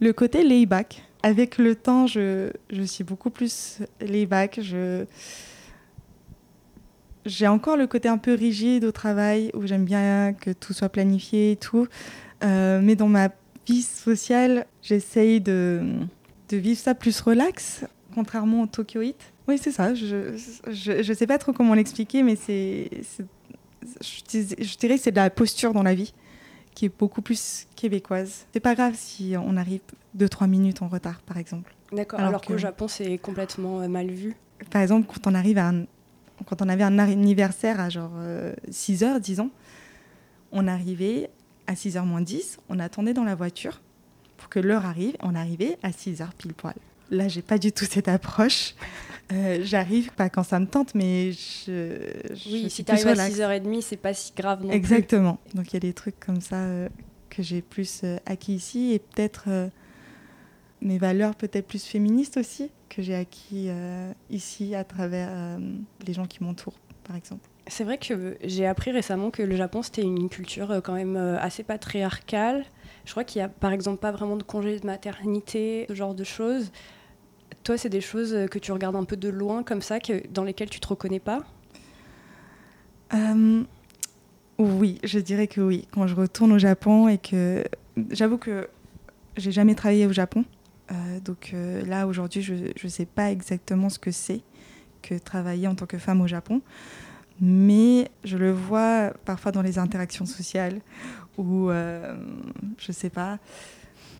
Le 0.00 0.12
côté 0.12 0.44
layback 0.44 1.02
avec 1.22 1.56
le 1.56 1.74
temps, 1.74 2.06
je, 2.06 2.50
suis 2.84 3.02
beaucoup 3.02 3.30
plus 3.30 3.78
layback. 4.00 4.60
J'ai 7.24 7.46
encore 7.48 7.78
le 7.78 7.86
côté 7.86 8.08
un 8.08 8.18
peu 8.18 8.34
rigide 8.34 8.84
au 8.84 8.92
travail 8.92 9.50
où 9.54 9.66
j'aime 9.66 9.86
bien 9.86 10.34
que 10.34 10.50
tout 10.50 10.74
soit 10.74 10.90
planifié 10.90 11.52
et 11.52 11.56
tout. 11.56 11.88
Euh, 12.42 12.80
mais 12.82 12.94
dans 12.94 13.08
ma 13.08 13.30
vie 13.66 13.80
sociale, 13.80 14.66
j'essaye 14.82 15.40
de, 15.40 15.80
de, 16.50 16.58
vivre 16.58 16.78
ça 16.78 16.94
plus 16.94 17.18
relax, 17.22 17.86
contrairement 18.14 18.60
au 18.60 18.66
Tokyo 18.66 19.00
Heat. 19.00 19.32
Oui, 19.48 19.58
c'est 19.58 19.72
ça. 19.72 19.94
Je 19.94 21.08
ne 21.08 21.14
sais 21.14 21.26
pas 21.26 21.38
trop 21.38 21.52
comment 21.52 21.74
l'expliquer, 21.74 22.22
mais 22.22 22.36
c'est, 22.36 22.90
je, 24.00 24.76
dirais 24.78 24.96
que 24.96 25.02
c'est 25.02 25.10
de 25.10 25.16
la 25.16 25.30
posture 25.30 25.72
dans 25.72 25.82
la 25.82 25.94
vie 25.94 26.14
qui 26.74 26.86
est 26.86 26.98
beaucoup 26.98 27.22
plus 27.22 27.66
québécoise. 27.76 28.46
C'est 28.52 28.60
pas 28.60 28.74
grave 28.74 28.94
si 28.96 29.34
on 29.38 29.56
arrive 29.56 29.80
2-3 30.18 30.48
minutes 30.48 30.82
en 30.82 30.88
retard, 30.88 31.20
par 31.20 31.36
exemple. 31.36 31.74
D'accord, 31.92 32.18
alors, 32.18 32.40
qu'au 32.40 32.58
Japon, 32.58 32.88
c'est 32.88 33.16
complètement 33.18 33.80
euh, 33.80 33.88
mal 33.88 34.10
vu. 34.10 34.34
Par 34.70 34.82
exemple, 34.82 35.06
quand 35.06 35.30
on, 35.30 35.34
arrive 35.34 35.58
à 35.58 35.72
quand 36.46 36.62
on 36.62 36.68
avait 36.68 36.82
un 36.82 36.98
anniversaire 36.98 37.78
à 37.78 37.90
genre 37.90 38.12
6 38.68 39.02
euh, 39.02 39.06
heures, 39.06 39.20
disons, 39.20 39.50
on 40.50 40.66
arrivait 40.66 41.30
à 41.66 41.74
6h 41.74 42.04
moins 42.04 42.20
10, 42.20 42.58
on 42.68 42.78
attendait 42.80 43.14
dans 43.14 43.24
la 43.24 43.34
voiture 43.36 43.80
pour 44.36 44.48
que 44.48 44.58
l'heure 44.58 44.84
arrive, 44.84 45.14
on 45.22 45.34
arrivait 45.34 45.78
à 45.82 45.90
6h 45.90 46.26
pile 46.36 46.54
poil. 46.54 46.74
Là, 47.10 47.28
j'ai 47.28 47.42
pas 47.42 47.58
du 47.58 47.70
tout 47.70 47.84
cette 47.84 48.08
approche. 48.08 48.74
Euh, 49.32 49.60
j'arrive 49.62 50.12
pas 50.12 50.28
quand 50.28 50.42
ça 50.42 50.60
me 50.60 50.66
tente, 50.66 50.94
mais 50.94 51.32
je. 51.32 51.98
oui, 52.46 52.68
si 52.68 52.84
tu 52.84 52.92
arrives 52.92 53.08
à 53.08 53.14
6h30, 53.14 53.80
c'est 53.80 53.96
pas 53.96 54.12
si 54.12 54.32
grave 54.36 54.64
non 54.64 54.70
Exactement. 54.70 55.38
Donc 55.54 55.70
il 55.70 55.74
y 55.74 55.76
a 55.78 55.80
des 55.80 55.94
trucs 55.94 56.20
comme 56.20 56.40
ça 56.40 56.56
euh, 56.56 56.88
que 57.30 57.42
j'ai 57.42 57.62
plus 57.62 58.02
euh, 58.04 58.18
acquis 58.26 58.54
ici 58.54 58.92
et 58.92 58.98
peut-être 58.98 59.48
mes 60.82 60.98
valeurs 60.98 61.34
peut-être 61.34 61.66
plus 61.66 61.84
féministes 61.84 62.36
aussi 62.36 62.70
que 62.90 63.00
j'ai 63.02 63.14
acquis 63.14 63.70
ici 64.30 64.74
à 64.74 64.84
travers 64.84 65.58
les 66.06 66.12
gens 66.12 66.26
qui 66.26 66.44
m'entourent, 66.44 66.78
par 67.04 67.16
exemple. 67.16 67.48
C'est 67.66 67.84
vrai 67.84 67.96
que 67.96 68.36
j'ai 68.44 68.66
appris 68.66 68.90
récemment 68.90 69.30
que 69.30 69.42
le 69.42 69.56
Japon 69.56 69.82
c'était 69.82 70.02
une 70.02 70.28
culture 70.28 70.82
quand 70.84 70.92
même 70.92 71.16
assez 71.16 71.62
patriarcale. 71.62 72.64
Je 73.06 73.10
crois 73.10 73.24
qu'il 73.24 73.40
y 73.40 73.42
a 73.42 73.48
par 73.48 73.72
exemple 73.72 74.00
pas 74.00 74.12
vraiment 74.12 74.36
de 74.36 74.42
congé 74.42 74.78
de 74.78 74.86
maternité, 74.86 75.86
ce 75.88 75.94
genre 75.94 76.14
de 76.14 76.24
choses. 76.24 76.70
Toi, 77.62 77.78
c'est 77.78 77.88
des 77.88 78.00
choses 78.00 78.36
que 78.50 78.58
tu 78.58 78.72
regardes 78.72 78.96
un 78.96 79.04
peu 79.04 79.16
de 79.16 79.28
loin 79.28 79.62
comme 79.62 79.82
ça, 79.82 79.98
dans 80.30 80.44
lesquelles 80.44 80.70
tu 80.70 80.80
te 80.80 80.88
reconnais 80.88 81.20
pas? 81.20 81.44
Euh, 83.14 83.62
Oui, 84.58 84.98
je 85.02 85.18
dirais 85.18 85.46
que 85.46 85.60
oui. 85.60 85.86
Quand 85.92 86.06
je 86.06 86.14
retourne 86.14 86.52
au 86.52 86.58
Japon 86.58 87.08
et 87.08 87.18
que 87.18 87.64
j'avoue 88.10 88.38
que 88.38 88.68
j'ai 89.36 89.52
jamais 89.52 89.74
travaillé 89.74 90.06
au 90.06 90.12
Japon, 90.12 90.44
euh, 90.92 91.20
donc 91.20 91.50
euh, 91.54 91.84
là 91.86 92.06
aujourd'hui, 92.06 92.42
je 92.42 92.54
ne 92.54 92.88
sais 92.88 93.06
pas 93.06 93.30
exactement 93.30 93.88
ce 93.88 93.98
que 93.98 94.10
c'est 94.10 94.42
que 95.02 95.16
travailler 95.16 95.66
en 95.66 95.74
tant 95.74 95.86
que 95.86 95.98
femme 95.98 96.20
au 96.20 96.26
Japon, 96.26 96.62
mais 97.40 98.10
je 98.22 98.38
le 98.38 98.52
vois 98.52 99.12
parfois 99.24 99.52
dans 99.52 99.62
les 99.62 99.78
interactions 99.78 100.24
sociales 100.24 100.80
ou 101.36 101.68
je 102.78 102.92
sais 102.92 103.10
pas 103.10 103.38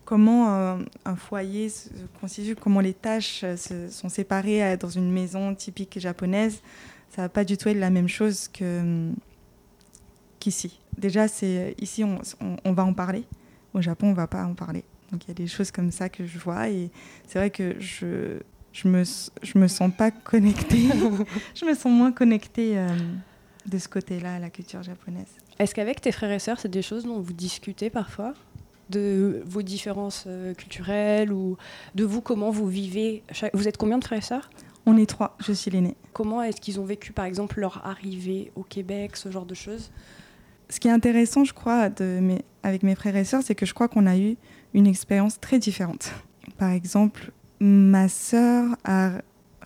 comment 0.04 0.54
euh, 0.54 0.78
un 1.04 1.16
foyer 1.16 1.68
se 1.68 1.88
constitue, 2.20 2.56
comment 2.56 2.80
les 2.80 2.94
tâches 2.94 3.42
euh, 3.44 3.56
se, 3.56 3.88
sont 3.88 4.08
séparées 4.08 4.62
euh, 4.62 4.76
dans 4.76 4.88
une 4.88 5.10
maison 5.10 5.54
typique 5.54 5.98
japonaise, 5.98 6.60
ça 7.10 7.22
va 7.22 7.28
pas 7.28 7.44
du 7.44 7.56
tout 7.56 7.68
être 7.68 7.78
la 7.78 7.90
même 7.90 8.08
chose 8.08 8.48
que 8.48 9.10
qu'ici. 10.38 10.80
Déjà, 10.98 11.28
c'est 11.28 11.74
ici 11.80 12.04
on, 12.04 12.18
on, 12.64 12.72
va 12.72 12.84
en 12.84 12.92
parler. 12.92 13.24
Au 13.72 13.80
Japon, 13.80 14.08
on 14.08 14.14
va 14.14 14.26
pas 14.26 14.44
en 14.44 14.54
parler. 14.54 14.84
Donc 15.10 15.24
il 15.24 15.28
y 15.28 15.30
a 15.30 15.34
des 15.34 15.46
choses 15.46 15.70
comme 15.70 15.90
ça 15.90 16.08
que 16.08 16.26
je 16.26 16.38
vois 16.38 16.68
et 16.68 16.90
c'est 17.26 17.38
vrai 17.38 17.50
que 17.50 17.76
je 17.80 18.40
je 18.72 18.88
me 18.88 19.04
je 19.04 19.58
me 19.58 19.68
sens 19.68 19.90
pas 19.96 20.10
connectée. 20.10 20.88
je 21.54 21.64
me 21.64 21.74
sens 21.74 21.92
moins 21.92 22.12
connectée 22.12 22.76
de 23.66 23.78
ce 23.78 23.88
côté-là 23.88 24.36
à 24.36 24.38
la 24.38 24.50
culture 24.50 24.82
japonaise. 24.82 25.32
Est-ce 25.58 25.74
qu'avec 25.74 26.00
tes 26.00 26.12
frères 26.12 26.32
et 26.32 26.38
sœurs, 26.38 26.58
c'est 26.58 26.70
des 26.70 26.82
choses 26.82 27.04
dont 27.04 27.20
vous 27.20 27.32
discutez 27.32 27.90
parfois? 27.90 28.34
De 28.90 29.42
vos 29.46 29.62
différences 29.62 30.24
euh, 30.26 30.54
culturelles 30.54 31.32
ou 31.32 31.56
de 31.94 32.04
vous, 32.04 32.20
comment 32.20 32.50
vous 32.50 32.68
vivez 32.68 33.22
Vous 33.52 33.68
êtes 33.68 33.76
combien 33.76 33.98
de 33.98 34.04
frères 34.04 34.18
et 34.18 34.22
sœurs? 34.22 34.50
On 34.86 34.96
est 34.96 35.06
trois, 35.06 35.36
je 35.40 35.52
suis 35.52 35.70
l'aînée. 35.70 35.96
Comment 36.12 36.42
est-ce 36.42 36.60
qu'ils 36.60 36.78
ont 36.78 36.84
vécu, 36.84 37.12
par 37.12 37.24
exemple, 37.24 37.60
leur 37.60 37.86
arrivée 37.86 38.52
au 38.54 38.62
Québec, 38.62 39.16
ce 39.16 39.30
genre 39.30 39.46
de 39.46 39.54
choses? 39.54 39.90
Ce 40.68 40.80
qui 40.80 40.88
est 40.88 40.92
intéressant, 40.92 41.44
je 41.44 41.54
crois, 41.54 41.88
de 41.88 42.18
mes, 42.20 42.42
avec 42.62 42.82
mes 42.82 42.94
frères 42.94 43.16
et 43.16 43.24
sœurs, 43.24 43.42
c'est 43.42 43.54
que 43.54 43.66
je 43.66 43.74
crois 43.74 43.88
qu'on 43.88 44.06
a 44.06 44.16
eu 44.16 44.36
une 44.74 44.86
expérience 44.86 45.40
très 45.40 45.58
différente. 45.58 46.12
Par 46.58 46.70
exemple, 46.70 47.32
ma 47.60 48.08
sœur 48.08 48.76
a 48.84 49.12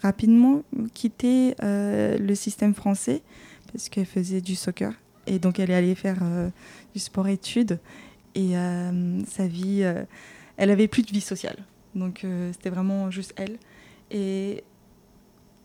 rapidement 0.02 0.62
quitté 0.94 1.54
euh, 1.62 2.16
le 2.18 2.34
système 2.34 2.74
français 2.74 3.22
parce 3.72 3.88
qu'elle 3.88 4.06
faisait 4.06 4.40
du 4.40 4.54
soccer 4.54 4.92
et 5.28 5.38
donc 5.38 5.58
elle 5.58 5.70
est 5.70 5.74
allée 5.74 5.94
faire 5.94 6.18
euh, 6.22 6.48
du 6.94 7.00
sport-études 7.00 7.78
et 8.38 8.56
euh, 8.56 9.20
sa 9.26 9.48
vie, 9.48 9.80
euh, 9.82 10.04
elle 10.56 10.70
avait 10.70 10.86
plus 10.86 11.02
de 11.02 11.10
vie 11.10 11.20
sociale. 11.20 11.56
Donc 11.96 12.22
euh, 12.22 12.52
c'était 12.52 12.70
vraiment 12.70 13.10
juste 13.10 13.34
elle. 13.36 13.58
Et 14.12 14.62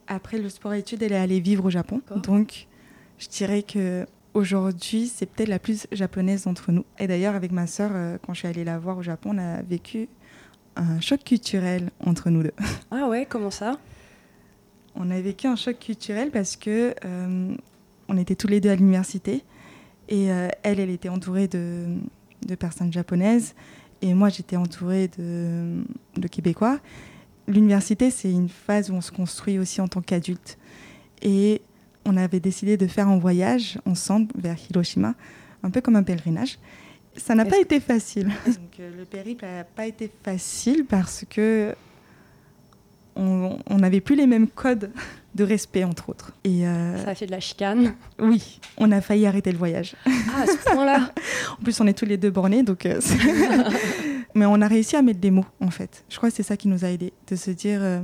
après 0.08 0.40
le 0.40 0.50
sport-études, 0.50 1.04
elle 1.04 1.12
est 1.12 1.18
allée 1.18 1.40
vivre 1.40 1.66
au 1.66 1.70
Japon. 1.70 2.02
Donc 2.24 2.66
je 3.20 3.28
dirais 3.28 3.62
que 3.62 4.08
aujourd'hui, 4.34 5.08
c'est 5.08 5.28
peut-être 5.28 5.50
la 5.50 5.60
plus 5.60 5.86
japonaise 5.92 6.46
d'entre 6.46 6.72
nous. 6.72 6.84
Et 6.98 7.06
d'ailleurs, 7.06 7.36
avec 7.36 7.52
ma 7.52 7.68
sœur, 7.68 7.92
quand 8.26 8.34
je 8.34 8.40
suis 8.40 8.48
allée 8.48 8.64
la 8.64 8.80
voir 8.80 8.98
au 8.98 9.04
Japon, 9.04 9.32
on 9.36 9.38
a 9.38 9.62
vécu 9.62 10.10
un 10.76 11.00
choc 11.00 11.24
culturel 11.24 11.92
entre 12.04 12.32
nous 12.32 12.42
deux. 12.42 12.54
Ah 12.90 13.08
ouais, 13.08 13.28
comment 13.30 13.52
ça? 13.52 13.78
On 14.96 15.12
a 15.12 15.22
vécu 15.22 15.46
un 15.46 15.56
choc 15.56 15.78
culturel 15.78 16.32
parce 16.32 16.56
que 16.56 16.96
on 18.10 18.18
était 18.18 18.36
tous 18.36 18.48
les 18.48 18.60
deux 18.60 18.72
à 18.72 18.76
l'université 18.76 19.44
et 20.10 20.26
elle, 20.26 20.80
elle 20.80 20.90
était 20.90 21.10
entourée 21.10 21.48
de, 21.48 22.00
de 22.46 22.56
personnes 22.56 22.92
japonaises 22.92 23.54
et 24.02 24.14
moi 24.14 24.30
j'étais 24.30 24.58
entourée 24.58 25.10
de, 25.18 25.84
de 26.18 26.28
Québécois. 26.28 26.80
L'université, 27.48 28.10
c'est 28.10 28.32
une 28.32 28.50
phase 28.50 28.90
où 28.90 28.94
on 28.94 29.02
se 29.02 29.12
construit 29.12 29.60
aussi 29.60 29.82
en 29.82 29.88
tant 29.88 30.02
qu'adulte. 30.02 30.58
Et 31.22 31.62
on 32.06 32.16
avait 32.16 32.40
décidé 32.40 32.78
de 32.78 32.88
faire 32.88 33.08
un 33.08 33.18
voyage 33.18 33.80
ensemble 33.86 34.28
vers 34.38 34.58
Hiroshima, 34.70 35.14
un 35.62 35.70
peu 35.70 35.82
comme 35.82 35.96
un 35.96 36.04
pèlerinage. 36.04 36.58
Ça 37.16 37.36
n'a 37.36 37.46
pas 37.46 37.60
été 37.60 37.80
facile. 37.80 38.28
Donc, 38.46 38.80
euh, 38.80 38.92
le 38.98 39.06
périple 39.06 39.46
n'a 39.46 39.64
pas 39.64 39.86
été 39.86 40.10
facile 40.24 40.86
parce 40.86 41.26
que 41.30 41.76
on 43.16 43.78
n'avait 43.78 44.02
plus 44.02 44.16
les 44.16 44.26
mêmes 44.26 44.48
codes 44.48 44.90
de 45.36 45.44
respect, 45.44 45.84
entre 45.84 46.10
autres. 46.10 46.32
Et 46.44 46.68
euh, 46.68 47.04
Ça 47.04 47.12
a 47.12 47.16
fait 47.16 47.26
de 47.26 47.32
la 47.32 47.40
chicane 47.40 47.96
Oui, 48.20 48.60
on 48.78 48.92
a 48.92 49.02
failli 49.02 49.26
arrêter 49.26 49.52
le 49.52 49.58
voyage. 49.58 49.96
Ah, 50.06 50.42
à 50.42 50.46
ce 50.48 50.58
point-là 50.72 51.12
En 51.60 51.64
plus, 51.64 51.80
on 51.82 51.88
est 51.88 51.98
tous 51.98 52.06
les 52.06 52.18
deux 52.18 52.32
bornés, 52.32 52.64
donc... 52.64 52.86
Euh, 52.86 53.00
Mais 54.36 54.46
on 54.46 54.62
a 54.62 54.68
réussi 54.68 54.96
à 54.96 55.02
mettre 55.04 55.20
des 55.20 55.30
mots, 55.30 55.46
en 55.60 55.70
fait. 55.70 56.04
Je 56.10 56.18
crois 56.18 56.30
que 56.30 56.36
c'est 56.36 56.44
ça 56.44 56.58
qui 56.58 56.68
nous 56.68 56.86
a 56.86 56.90
aidés, 56.90 57.14
de 57.28 57.36
se 57.36 57.52
dire... 57.52 57.80
Euh, 57.82 58.02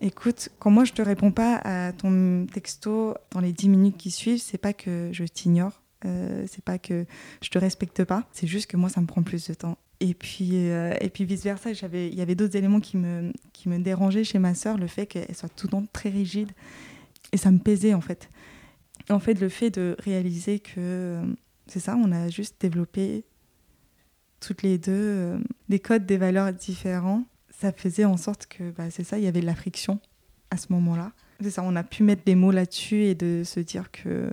écoute, 0.00 0.48
quand 0.58 0.70
moi 0.70 0.84
je 0.84 0.92
te 0.92 1.02
réponds 1.02 1.32
pas 1.32 1.56
à 1.64 1.92
ton 1.92 2.46
texto 2.52 3.14
dans 3.32 3.40
les 3.40 3.52
10 3.52 3.68
minutes 3.68 3.96
qui 3.96 4.10
suivent, 4.10 4.40
c'est 4.40 4.58
pas 4.58 4.72
que 4.72 5.10
je 5.12 5.24
t'ignore, 5.24 5.82
c'est 6.04 6.62
pas 6.64 6.78
que 6.78 7.04
je 7.42 7.50
te 7.50 7.58
respecte 7.58 8.04
pas, 8.04 8.22
c'est 8.32 8.46
juste 8.46 8.70
que 8.70 8.76
moi 8.76 8.88
ça 8.88 9.00
me 9.00 9.06
prend 9.06 9.22
plus 9.24 9.48
de 9.48 9.54
temps. 9.54 9.76
Et 10.00 10.14
puis, 10.14 10.70
euh, 10.70 10.94
et 11.00 11.10
puis 11.10 11.24
vice-versa, 11.24 11.70
il 11.72 12.14
y 12.14 12.20
avait 12.20 12.34
d'autres 12.36 12.56
éléments 12.56 12.80
qui 12.80 12.96
me, 12.96 13.32
qui 13.52 13.68
me 13.68 13.78
dérangeaient 13.78 14.24
chez 14.24 14.38
ma 14.38 14.54
sœur, 14.54 14.78
le 14.78 14.86
fait 14.86 15.06
qu'elle 15.06 15.34
soit 15.34 15.48
tout 15.48 15.66
le 15.66 15.72
temps 15.72 15.84
très 15.92 16.08
rigide. 16.08 16.52
Et 17.32 17.36
ça 17.36 17.50
me 17.50 17.58
pesait, 17.58 17.94
en 17.94 18.00
fait. 18.00 18.28
En 19.10 19.18
fait, 19.18 19.34
le 19.40 19.48
fait 19.48 19.70
de 19.70 19.96
réaliser 19.98 20.60
que, 20.60 20.74
euh, 20.78 21.22
c'est 21.66 21.80
ça, 21.80 21.96
on 21.96 22.12
a 22.12 22.28
juste 22.28 22.56
développé 22.60 23.24
toutes 24.40 24.62
les 24.62 24.78
deux 24.78 24.92
euh, 24.92 25.38
des 25.68 25.80
codes, 25.80 26.06
des 26.06 26.16
valeurs 26.16 26.52
différents, 26.52 27.24
ça 27.50 27.72
faisait 27.72 28.04
en 28.04 28.16
sorte 28.16 28.46
que, 28.46 28.70
bah, 28.70 28.90
c'est 28.90 29.02
ça, 29.02 29.18
il 29.18 29.24
y 29.24 29.26
avait 29.26 29.40
de 29.40 29.46
la 29.46 29.56
friction 29.56 29.98
à 30.50 30.56
ce 30.56 30.72
moment-là. 30.72 31.12
C'est 31.40 31.50
ça, 31.50 31.62
on 31.64 31.74
a 31.74 31.82
pu 31.82 32.04
mettre 32.04 32.22
des 32.24 32.36
mots 32.36 32.52
là-dessus 32.52 33.02
et 33.04 33.14
de 33.14 33.42
se 33.44 33.60
dire 33.60 33.90
que 33.90 34.30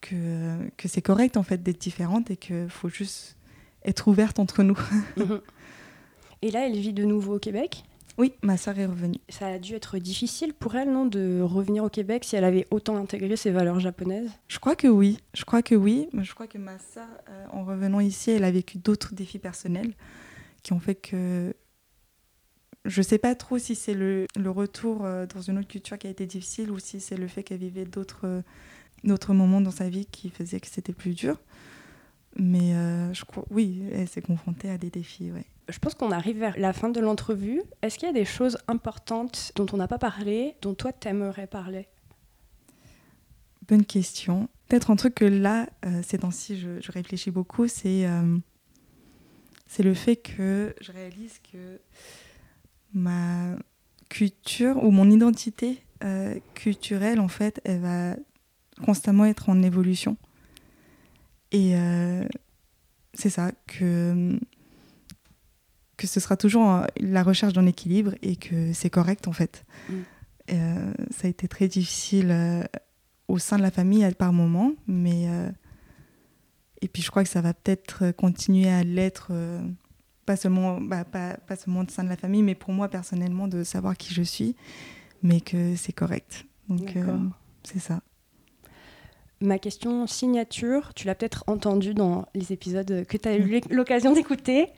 que, 0.00 0.58
que 0.76 0.88
c'est 0.88 1.00
correct 1.00 1.36
en 1.36 1.44
fait 1.44 1.62
d'être 1.62 1.80
différente 1.80 2.30
et 2.32 2.36
qu'il 2.36 2.68
faut 2.68 2.88
juste 2.88 3.36
être 3.84 4.08
ouverte 4.08 4.38
entre 4.38 4.62
nous. 4.62 4.78
Et 6.42 6.50
là, 6.50 6.66
elle 6.66 6.76
vit 6.76 6.92
de 6.92 7.04
nouveau 7.04 7.36
au 7.36 7.38
Québec? 7.38 7.84
Oui, 8.18 8.34
ma 8.42 8.56
sœur 8.56 8.78
est 8.78 8.86
revenue. 8.86 9.20
Ça 9.28 9.46
a 9.46 9.58
dû 9.58 9.74
être 9.74 9.98
difficile 9.98 10.52
pour 10.52 10.74
elle, 10.74 10.92
non, 10.92 11.06
de 11.06 11.40
revenir 11.40 11.82
au 11.82 11.88
Québec 11.88 12.24
si 12.24 12.36
elle 12.36 12.44
avait 12.44 12.66
autant 12.70 12.96
intégré 12.96 13.36
ses 13.36 13.50
valeurs 13.50 13.80
japonaises? 13.80 14.30
Je 14.48 14.58
crois 14.58 14.76
que 14.76 14.88
oui. 14.88 15.18
Je 15.34 15.44
crois 15.44 15.62
que 15.62 15.74
oui. 15.74 16.08
Mais 16.12 16.24
je 16.24 16.34
crois 16.34 16.46
que 16.46 16.58
ma 16.58 16.78
sœur, 16.78 17.08
euh, 17.30 17.46
en 17.52 17.64
revenant 17.64 18.00
ici, 18.00 18.30
elle 18.30 18.44
a 18.44 18.50
vécu 18.50 18.78
d'autres 18.78 19.14
défis 19.14 19.38
personnels 19.38 19.94
qui 20.62 20.72
ont 20.72 20.80
fait 20.80 20.94
que 20.94 21.54
je 22.84 23.00
ne 23.00 23.04
sais 23.04 23.18
pas 23.18 23.34
trop 23.34 23.58
si 23.58 23.74
c'est 23.74 23.94
le, 23.94 24.26
le, 24.36 24.50
retour 24.50 25.04
euh, 25.04 25.24
dans 25.26 25.40
une 25.40 25.58
autre 25.58 25.68
culture 25.68 25.96
qui 25.96 26.08
a 26.08 26.10
été 26.10 26.26
difficile 26.26 26.70
ou 26.70 26.78
si 26.78 27.00
c'est 27.00 27.16
le 27.16 27.28
fait 27.28 27.42
qu'elle 27.42 27.58
vivait 27.58 27.84
d'autres 27.84 28.42
d'autres 29.04 29.34
moments 29.34 29.60
dans 29.60 29.70
sa 29.70 29.88
vie 29.88 30.06
qui 30.06 30.30
faisaient 30.30 30.60
que 30.60 30.68
c'était 30.68 30.92
plus 30.92 31.14
dur. 31.14 31.38
Mais 32.36 32.74
euh, 32.74 33.12
je 33.12 33.24
crois, 33.24 33.44
oui, 33.50 33.82
elle 33.92 34.08
s'est 34.08 34.22
confrontée 34.22 34.70
à 34.70 34.78
des 34.78 34.90
défis. 34.90 35.30
Ouais. 35.30 35.44
Je 35.68 35.78
pense 35.78 35.94
qu'on 35.94 36.10
arrive 36.10 36.38
vers 36.38 36.58
la 36.58 36.72
fin 36.72 36.88
de 36.88 37.00
l'entrevue. 37.00 37.62
Est-ce 37.82 37.98
qu'il 37.98 38.06
y 38.06 38.10
a 38.10 38.14
des 38.14 38.24
choses 38.24 38.58
importantes 38.68 39.52
dont 39.56 39.66
on 39.72 39.76
n'a 39.76 39.88
pas 39.88 39.98
parlé, 39.98 40.56
dont 40.62 40.74
toi 40.74 40.92
t'aimerais 40.92 41.46
parler? 41.46 41.88
Bonne 43.68 43.84
question. 43.84 44.48
Peut-être 44.68 44.90
un 44.90 44.96
truc 44.96 45.14
que 45.14 45.24
là, 45.24 45.68
euh, 45.84 46.02
ces 46.02 46.18
temps-ci, 46.18 46.58
je, 46.58 46.80
je, 46.80 46.92
réfléchis 46.92 47.30
beaucoup, 47.30 47.68
c'est 47.68 48.06
euh, 48.06 48.38
c'est 49.66 49.82
le 49.82 49.94
fait 49.94 50.16
que 50.16 50.74
je 50.80 50.92
réalise 50.92 51.38
que 51.50 51.80
ma 52.92 53.56
culture 54.10 54.84
ou 54.84 54.90
mon 54.90 55.10
identité 55.10 55.82
euh, 56.04 56.38
culturelle, 56.54 57.20
en 57.20 57.28
fait, 57.28 57.60
elle 57.64 57.80
va 57.80 58.16
constamment 58.84 59.24
être 59.24 59.48
en 59.48 59.62
évolution. 59.62 60.16
Et 61.52 61.76
euh, 61.76 62.24
c'est 63.14 63.30
ça, 63.30 63.52
que, 63.66 64.38
que 65.96 66.06
ce 66.06 66.18
sera 66.18 66.36
toujours 66.36 66.84
la 66.98 67.22
recherche 67.22 67.52
d'un 67.52 67.66
équilibre 67.66 68.14
et 68.22 68.36
que 68.36 68.72
c'est 68.72 68.90
correct 68.90 69.28
en 69.28 69.32
fait. 69.32 69.64
Mm. 69.88 69.94
Euh, 70.50 70.92
ça 71.10 71.26
a 71.26 71.30
été 71.30 71.46
très 71.46 71.68
difficile 71.68 72.30
euh, 72.30 72.64
au 73.28 73.38
sein 73.38 73.58
de 73.58 73.62
la 73.62 73.70
famille 73.70 74.10
par 74.18 74.32
moment, 74.32 74.72
mais. 74.86 75.28
Et 76.84 76.88
puis 76.88 77.00
je 77.00 77.10
crois 77.12 77.22
que 77.22 77.28
ça 77.28 77.40
va 77.40 77.54
peut-être 77.54 78.10
continuer 78.10 78.68
à 78.68 78.82
l'être, 78.82 79.30
pas, 80.26 80.34
seulement, 80.34 80.80
bah, 80.80 81.04
pas, 81.04 81.34
pas 81.34 81.54
seulement 81.54 81.82
au 81.82 81.88
sein 81.88 82.02
de 82.02 82.08
la 82.08 82.16
famille, 82.16 82.42
mais 82.42 82.56
pour 82.56 82.72
moi 82.72 82.88
personnellement, 82.88 83.46
de 83.46 83.62
savoir 83.62 83.96
qui 83.96 84.12
je 84.12 84.22
suis, 84.22 84.56
mais 85.22 85.40
que 85.40 85.76
c'est 85.76 85.92
correct. 85.92 86.44
Donc 86.68 86.98
c'est 87.62 87.78
ça. 87.78 88.02
Ma 89.42 89.58
question 89.58 90.06
signature, 90.06 90.94
tu 90.94 91.08
l'as 91.08 91.16
peut-être 91.16 91.42
entendu 91.48 91.94
dans 91.94 92.26
les 92.32 92.52
épisodes 92.52 93.04
que 93.08 93.16
tu 93.16 93.28
as 93.28 93.36
eu 93.36 93.60
l'occasion 93.70 94.12
d'écouter, 94.12 94.68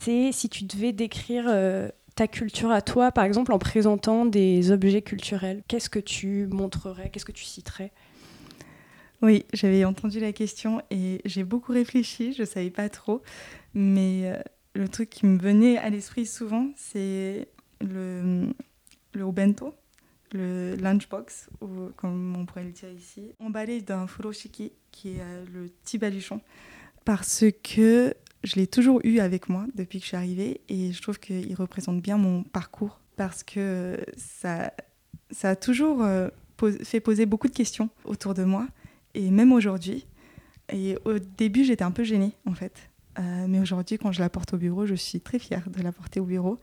c'est 0.00 0.32
si 0.32 0.48
tu 0.48 0.64
devais 0.64 0.92
décrire 0.92 1.44
euh, 1.46 1.88
ta 2.16 2.26
culture 2.26 2.72
à 2.72 2.82
toi, 2.82 3.12
par 3.12 3.24
exemple 3.24 3.52
en 3.52 3.60
présentant 3.60 4.26
des 4.26 4.72
objets 4.72 5.02
culturels, 5.02 5.62
qu'est-ce 5.68 5.88
que 5.88 6.00
tu 6.00 6.48
montrerais, 6.50 7.10
qu'est-ce 7.10 7.24
que 7.24 7.32
tu 7.32 7.44
citerais? 7.44 7.92
Oui, 9.22 9.46
j'avais 9.52 9.84
entendu 9.84 10.18
la 10.18 10.32
question 10.32 10.82
et 10.90 11.20
j'ai 11.24 11.44
beaucoup 11.44 11.72
réfléchi, 11.72 12.32
je 12.32 12.42
ne 12.42 12.46
savais 12.46 12.70
pas 12.70 12.88
trop, 12.88 13.22
mais 13.72 14.22
euh, 14.24 14.42
le 14.74 14.88
truc 14.88 15.10
qui 15.10 15.26
me 15.26 15.38
venait 15.38 15.78
à 15.78 15.90
l'esprit 15.90 16.26
souvent, 16.26 16.70
c'est 16.74 17.46
le, 17.80 18.48
le 19.12 19.22
obento 19.22 19.74
le 20.32 20.76
lunchbox, 20.76 21.48
ou 21.60 21.90
comme 21.96 22.36
on 22.36 22.46
pourrait 22.46 22.64
le 22.64 22.72
dire 22.72 22.90
ici, 22.90 23.32
emballé 23.38 23.80
d'un 23.80 24.06
furoshiki, 24.06 24.72
qui 24.92 25.10
est 25.10 25.20
euh, 25.20 25.44
le 25.52 25.68
petit 25.68 25.98
baluchon, 25.98 26.40
parce 27.04 27.44
que 27.62 28.14
je 28.44 28.56
l'ai 28.56 28.66
toujours 28.66 29.00
eu 29.04 29.18
avec 29.18 29.48
moi 29.48 29.66
depuis 29.74 29.98
que 29.98 30.04
je 30.04 30.08
suis 30.08 30.16
arrivée 30.16 30.60
et 30.68 30.92
je 30.92 31.02
trouve 31.02 31.18
qu'il 31.18 31.54
représente 31.54 32.00
bien 32.00 32.18
mon 32.18 32.42
parcours 32.44 33.00
parce 33.16 33.42
que 33.42 33.98
ça, 34.16 34.72
ça 35.30 35.50
a 35.50 35.56
toujours 35.56 36.02
euh, 36.02 36.28
fait 36.84 37.00
poser 37.00 37.26
beaucoup 37.26 37.48
de 37.48 37.54
questions 37.54 37.90
autour 38.04 38.34
de 38.34 38.44
moi 38.44 38.66
et 39.14 39.30
même 39.30 39.52
aujourd'hui. 39.52 40.06
Et 40.72 40.96
au 41.04 41.18
début, 41.18 41.64
j'étais 41.64 41.84
un 41.84 41.90
peu 41.90 42.04
gênée 42.04 42.32
en 42.46 42.54
fait. 42.54 42.90
Euh, 43.18 43.46
mais 43.48 43.58
aujourd'hui, 43.58 43.98
quand 43.98 44.12
je 44.12 44.20
la 44.20 44.28
porte 44.28 44.54
au 44.54 44.56
bureau, 44.56 44.86
je 44.86 44.94
suis 44.94 45.20
très 45.20 45.38
fière 45.38 45.68
de 45.68 45.82
la 45.82 45.92
porter 45.92 46.20
au 46.20 46.24
bureau. 46.24 46.58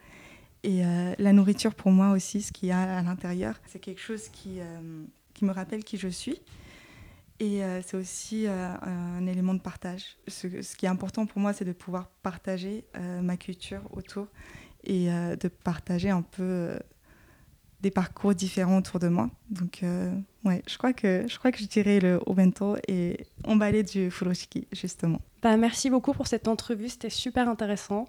Et 0.66 0.84
euh, 0.84 1.14
la 1.20 1.32
nourriture, 1.32 1.76
pour 1.76 1.92
moi 1.92 2.10
aussi, 2.10 2.42
ce 2.42 2.52
qu'il 2.52 2.70
y 2.70 2.72
a 2.72 2.98
à 2.98 3.02
l'intérieur, 3.04 3.62
c'est 3.68 3.78
quelque 3.78 4.02
chose 4.02 4.30
qui, 4.30 4.60
euh, 4.60 5.04
me 5.44 5.52
rappelle 5.52 5.84
qui 5.84 5.98
je 5.98 6.08
suis. 6.08 6.42
Et 7.40 7.64
euh, 7.64 7.82
c'est 7.86 7.98
aussi 7.98 8.48
un 8.48 9.28
élément 9.28 9.54
de 9.54 9.60
partage. 9.60 10.18
Ce, 10.28 10.48
qui 10.48 10.88
est 10.88 10.90
important 10.90 11.28
pour 11.28 11.40
moi, 11.40 11.54
c'est 11.54 11.66
de 11.66 11.72
pouvoir 11.72 12.08
partager 12.24 12.86
ma 13.22 13.38
culture 13.38 13.82
autour 13.92 14.28
et 14.86 15.08
de 15.08 15.48
partager 15.48 16.10
un 16.10 16.24
peu 16.24 16.80
des 17.82 17.92
parcours 17.92 18.34
différents 18.34 18.78
autour 18.78 19.00
de 19.00 19.10
moi. 19.10 19.30
Donc, 19.50 19.84
ouais, 20.46 20.64
je 20.66 20.78
crois, 20.78 20.94
que, 20.94 21.26
je 21.28 21.38
crois 21.38 21.52
que 21.52 21.60
je 21.60 21.66
dirais 21.66 22.00
le 22.00 22.22
obento 22.26 22.78
et 22.88 23.28
emballé 23.44 23.84
du 23.84 24.10
furoshiki, 24.10 24.68
justement. 24.72 25.22
Bah, 25.44 25.58
merci 25.58 25.90
beaucoup 25.90 26.14
pour 26.14 26.28
cette 26.28 26.48
entrevue, 26.48 26.90
c'était 26.90 27.12
super 27.12 27.50
intéressant. 27.50 28.08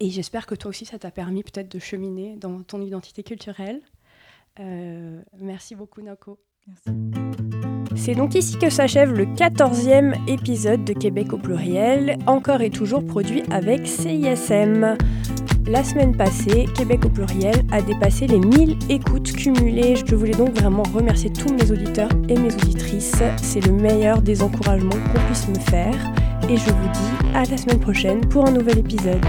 Et 0.00 0.10
j'espère 0.10 0.46
que 0.46 0.54
toi 0.54 0.70
aussi, 0.70 0.84
ça 0.84 0.98
t'a 0.98 1.10
permis 1.10 1.42
peut-être 1.42 1.70
de 1.70 1.78
cheminer 1.78 2.36
dans 2.36 2.62
ton 2.62 2.80
identité 2.80 3.22
culturelle. 3.22 3.80
Euh, 4.60 5.20
merci 5.38 5.74
beaucoup, 5.74 6.02
Nako. 6.02 6.38
Merci. 6.66 7.24
C'est 7.96 8.14
donc 8.14 8.34
ici 8.34 8.58
que 8.58 8.70
s'achève 8.70 9.12
le 9.12 9.24
14e 9.26 10.14
épisode 10.28 10.84
de 10.84 10.92
Québec 10.92 11.32
au 11.32 11.38
pluriel, 11.38 12.18
encore 12.26 12.60
et 12.60 12.70
toujours 12.70 13.04
produit 13.04 13.42
avec 13.50 13.86
CISM. 13.86 14.96
La 15.66 15.82
semaine 15.82 16.14
passée, 16.14 16.66
Québec 16.76 17.06
au 17.06 17.08
pluriel 17.08 17.64
a 17.72 17.80
dépassé 17.80 18.26
les 18.26 18.38
1000 18.38 18.76
écoutes 18.90 19.32
cumulées. 19.32 19.94
Je 19.96 20.14
voulais 20.14 20.32
donc 20.32 20.50
vraiment 20.50 20.82
remercier 20.82 21.32
tous 21.32 21.52
mes 21.54 21.70
auditeurs 21.70 22.10
et 22.28 22.36
mes 22.36 22.54
auditrices. 22.54 23.22
C'est 23.38 23.64
le 23.64 23.72
meilleur 23.72 24.20
des 24.20 24.42
encouragements 24.42 24.90
qu'on 24.90 25.26
puisse 25.26 25.48
me 25.48 25.58
faire. 25.70 25.94
Et 26.50 26.56
je 26.56 26.70
vous 26.70 26.88
dis 26.92 27.34
à 27.34 27.44
la 27.44 27.56
semaine 27.56 27.80
prochaine 27.80 28.20
pour 28.28 28.46
un 28.46 28.52
nouvel 28.52 28.78
épisode. 28.78 29.24